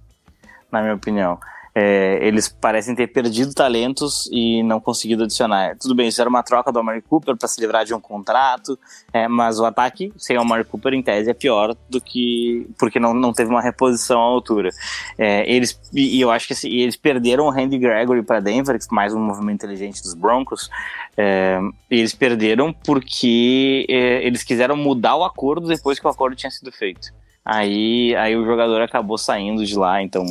[0.71, 1.39] na minha opinião.
[1.75, 5.77] É, eles parecem ter perdido talentos e não conseguido adicionar.
[5.77, 8.79] Tudo bem, isso era uma troca do Amari Cooper para se livrar de um contrato,
[9.13, 12.69] é, mas o ataque sem o Amari Cooper, em tese, é pior do que.
[12.79, 14.71] porque não, não teve uma reposição à altura.
[15.19, 18.95] É, eles, e eu acho que assim, eles perderam o Randy Gregory para Denver, que
[18.95, 20.71] mais um movimento inteligente dos Broncos.
[21.17, 21.59] É,
[21.91, 26.71] eles perderam porque é, eles quiseram mudar o acordo depois que o acordo tinha sido
[26.71, 27.13] feito.
[27.45, 30.25] Aí, aí o jogador acabou saindo de lá, então,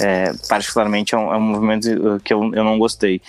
[0.00, 3.22] é, particularmente, é um, é um, movimento que eu, eu não gostei.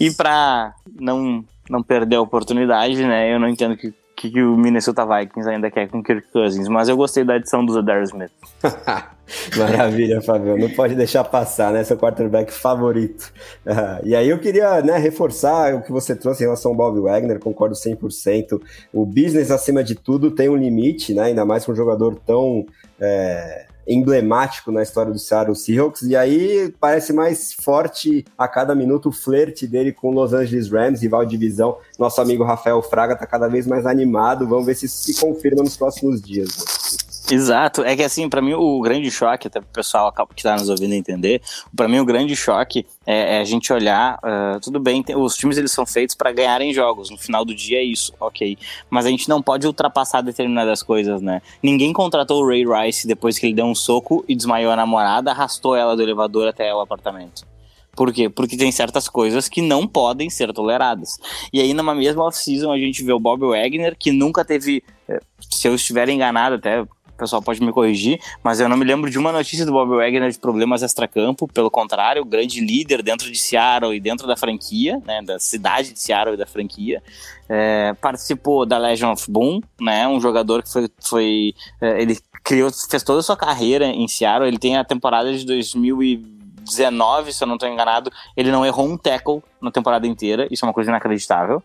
[0.00, 3.94] E para não, não perder a oportunidade, né, eu não entendo que,
[4.30, 7.72] que, o Minnesota Vikings ainda quer com Kirk Cousins, mas eu gostei da adição do
[7.72, 8.30] Zadar Smith.
[9.56, 10.58] Maravilha, Fabio.
[10.58, 11.82] Não pode deixar passar, né?
[11.84, 13.32] Seu quarterback favorito.
[13.66, 17.00] Uh, e aí eu queria né, reforçar o que você trouxe em relação ao Bob
[17.00, 18.60] Wagner, concordo 100%.
[18.92, 21.24] O business, acima de tudo, tem um limite, né?
[21.24, 22.66] Ainda mais com um jogador tão
[23.00, 26.02] é, emblemático na história do Seattle Seahawks.
[26.02, 31.02] E aí parece mais forte a cada minuto o flerte dele com Los Angeles Rams,
[31.02, 31.78] rival de divisão.
[31.98, 34.46] Nosso amigo Rafael Fraga tá cada vez mais animado.
[34.46, 37.11] Vamos ver se isso se confirma nos próximos dias.
[37.30, 40.68] Exato, é que assim, para mim o grande choque, até pro pessoal que tá nos
[40.68, 41.40] ouvindo entender,
[41.74, 45.36] para mim o grande choque é, é a gente olhar, uh, tudo bem, tem, os
[45.36, 48.58] times eles são feitos para ganharem jogos, no final do dia é isso, ok,
[48.90, 51.40] mas a gente não pode ultrapassar determinadas coisas, né?
[51.62, 55.30] Ninguém contratou o Ray Rice depois que ele deu um soco e desmaiou a namorada,
[55.30, 57.46] arrastou ela do elevador até o apartamento.
[57.94, 58.28] Por quê?
[58.28, 61.18] Porque tem certas coisas que não podem ser toleradas.
[61.52, 65.20] E aí, numa mesma off-season, a gente vê o Bob Wagner, que nunca teve, eh,
[65.38, 66.86] se eu estiver enganado, até
[67.22, 70.30] pessoal pode me corrigir, mas eu não me lembro de uma notícia do Bob Wagner
[70.30, 75.22] de problemas extracampo, pelo contrário, grande líder dentro de Seattle e dentro da franquia, né,
[75.22, 77.02] da cidade de Seattle e da franquia.
[77.48, 82.70] É, participou da Legion of Boom, né, um jogador que foi, foi é, ele criou,
[82.90, 87.46] fez toda a sua carreira em Seattle, ele tem a temporada de 2019, se eu
[87.46, 90.90] não estou enganado, ele não errou um tackle na temporada inteira, isso é uma coisa
[90.90, 91.62] inacreditável.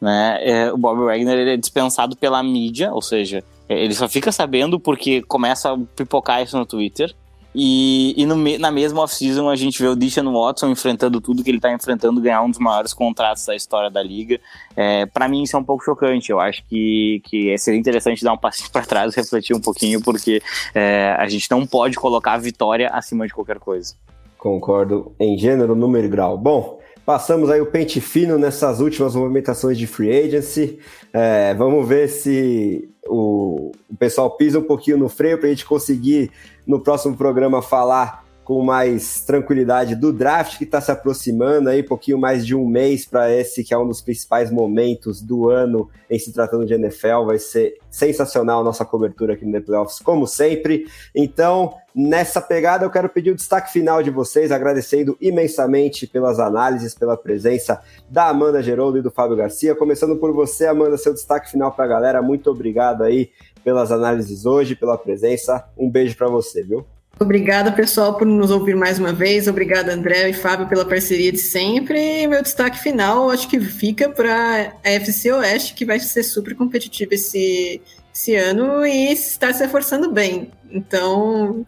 [0.00, 0.38] Né?
[0.40, 3.42] É, o Bob Wagner ele é dispensado pela mídia, ou seja,
[3.72, 7.14] ele só fica sabendo porque começa a pipocar isso no Twitter.
[7.54, 11.50] E, e no, na mesma off-season a gente vê o Deshaun Watson enfrentando tudo que
[11.50, 14.40] ele está enfrentando, ganhar um dos maiores contratos da história da liga.
[14.74, 16.30] É, para mim isso é um pouco chocante.
[16.30, 20.42] Eu acho que, que seria interessante dar um passinho para trás refletir um pouquinho, porque
[20.74, 23.94] é, a gente não pode colocar a vitória acima de qualquer coisa.
[24.38, 26.38] Concordo em gênero, número e grau.
[26.38, 30.78] Bom, Passamos aí o pente fino nessas últimas movimentações de free agency.
[31.12, 35.64] É, vamos ver se o, o, pessoal pisa um pouquinho no freio para a gente
[35.64, 36.30] conseguir
[36.64, 42.18] no próximo programa falar com mais tranquilidade do draft que está se aproximando aí, pouquinho
[42.18, 46.18] mais de um mês para esse que é um dos principais momentos do ano em
[46.18, 47.24] se tratando de NFL.
[47.26, 50.86] Vai ser sensacional a nossa cobertura aqui no The Playoffs, como sempre.
[51.14, 56.94] Então, nessa pegada, eu quero pedir o destaque final de vocês, agradecendo imensamente pelas análises,
[56.94, 59.74] pela presença da Amanda Geroldo e do Fábio Garcia.
[59.74, 62.22] Começando por você, Amanda, seu destaque final para a galera.
[62.22, 63.30] Muito obrigado aí
[63.62, 65.64] pelas análises hoje, pela presença.
[65.76, 66.84] Um beijo para você, viu?
[67.20, 69.46] Obrigada, pessoal, por nos ouvir mais uma vez.
[69.46, 72.22] Obrigada, André e Fábio, pela parceria de sempre.
[72.22, 76.56] E meu destaque final, acho que fica para a FC Oeste, que vai ser super
[76.56, 77.80] competitiva esse,
[78.12, 80.50] esse ano e está se reforçando bem.
[80.70, 81.64] Então,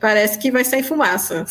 [0.00, 1.44] parece que vai sair fumaça.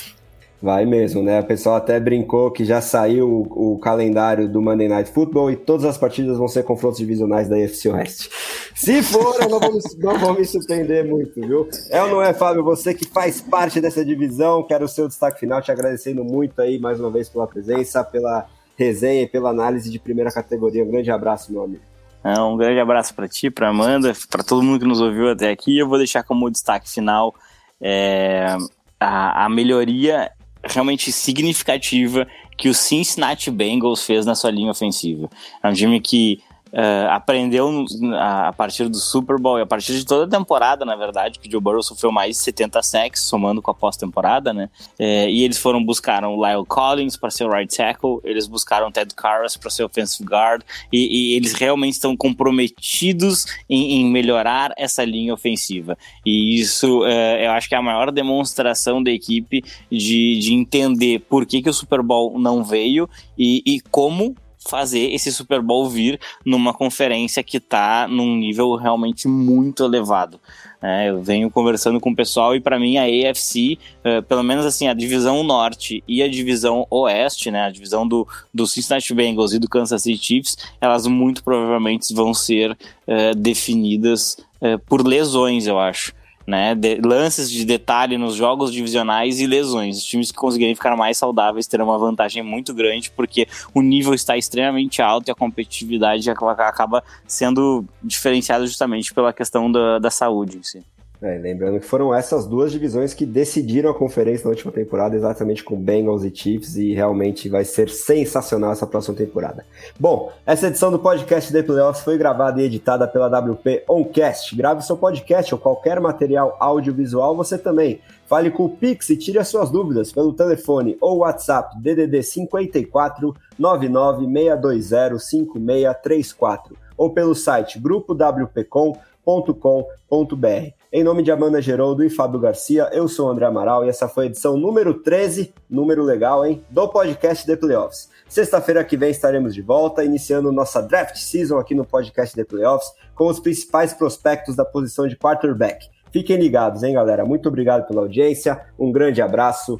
[0.60, 1.40] Vai mesmo, né?
[1.40, 5.56] O pessoal até brincou que já saiu o, o, calendário do Monday Night Football e
[5.56, 8.30] todas as partidas vão ser confrontos divisionais da UFC Oeste.
[8.74, 11.70] Se for, eu não vou, não vou me surpreender muito, viu?
[11.92, 12.64] É ou não é, Fábio?
[12.64, 16.80] Você que faz parte dessa divisão, quero o seu destaque final, te agradecendo muito aí
[16.80, 20.84] mais uma vez pela presença, pela resenha e pela análise de primeira categoria.
[20.84, 21.84] Um grande abraço, meu amigo.
[22.24, 25.52] É, um grande abraço para ti, para Amanda, para todo mundo que nos ouviu até
[25.52, 25.78] aqui.
[25.78, 27.36] Eu vou deixar como destaque final
[27.82, 28.56] é,
[29.00, 30.32] a, a melhoria
[30.64, 35.30] realmente significativa que o Cincinnati Bengals fez na sua linha ofensiva.
[35.64, 37.86] É um time que Uh, aprendeu
[38.20, 41.48] a, partir do Super Bowl e a partir de toda a temporada, na verdade, que
[41.48, 44.70] o Joe Burrow sofreu mais de 70 sacks, somando com a pós-temporada, né?
[45.00, 48.88] É, e eles foram buscaram o Lyle Collins para ser o right tackle, eles buscaram
[48.88, 50.62] o Ted Karras para ser offensive guard,
[50.92, 55.98] e, e, eles realmente estão comprometidos em, em, melhorar essa linha ofensiva.
[56.26, 61.20] E isso é, eu acho que é a maior demonstração da equipe de, de entender
[61.20, 64.36] por que, que o Super Bowl não veio e, e como
[64.68, 70.40] fazer esse Super Bowl vir numa conferência que está num nível realmente muito elevado.
[70.82, 74.66] É, eu venho conversando com o pessoal e para mim a AFC, é, pelo menos
[74.66, 79.54] assim, a divisão norte e a divisão oeste, né, a divisão do, do Cincinnati Bengals
[79.54, 85.66] e do Kansas City Chiefs, elas muito provavelmente vão ser é, definidas é, por lesões,
[85.66, 86.14] eu acho
[86.48, 86.74] né?
[86.74, 89.98] De, lances de detalhe nos jogos divisionais e lesões.
[89.98, 94.14] Os times que conseguirem ficar mais saudáveis terão uma vantagem muito grande, porque o nível
[94.14, 100.58] está extremamente alto e a competitividade acaba sendo diferenciada justamente pela questão da, da saúde
[100.58, 100.82] em si.
[101.20, 105.64] É, lembrando que foram essas duas divisões que decidiram a conferência na última temporada, exatamente
[105.64, 109.66] com Bengals e Chiefs, e realmente vai ser sensacional essa próxima temporada.
[110.00, 114.56] Bom, essa edição do podcast The Playoffs foi gravada e editada pela WP Oncast.
[114.56, 118.00] Grave seu podcast ou qualquer material audiovisual, você também.
[118.28, 123.34] Fale com o Pix e tire as suas dúvidas pelo telefone ou WhatsApp DDD 54
[123.58, 130.77] 99620 5634 ou pelo site grupowpcom.com.br.
[130.90, 134.08] Em nome de Amanda Geroldo e Fábio Garcia, eu sou o André Amaral e essa
[134.08, 138.08] foi a edição número 13, número legal, hein, do podcast The Playoffs.
[138.30, 142.90] Sexta-feira que vem estaremos de volta, iniciando nossa draft season aqui no podcast The Playoffs,
[143.14, 145.90] com os principais prospectos da posição de quarterback.
[146.10, 147.26] Fiquem ligados, hein, galera?
[147.26, 149.78] Muito obrigado pela audiência, um grande abraço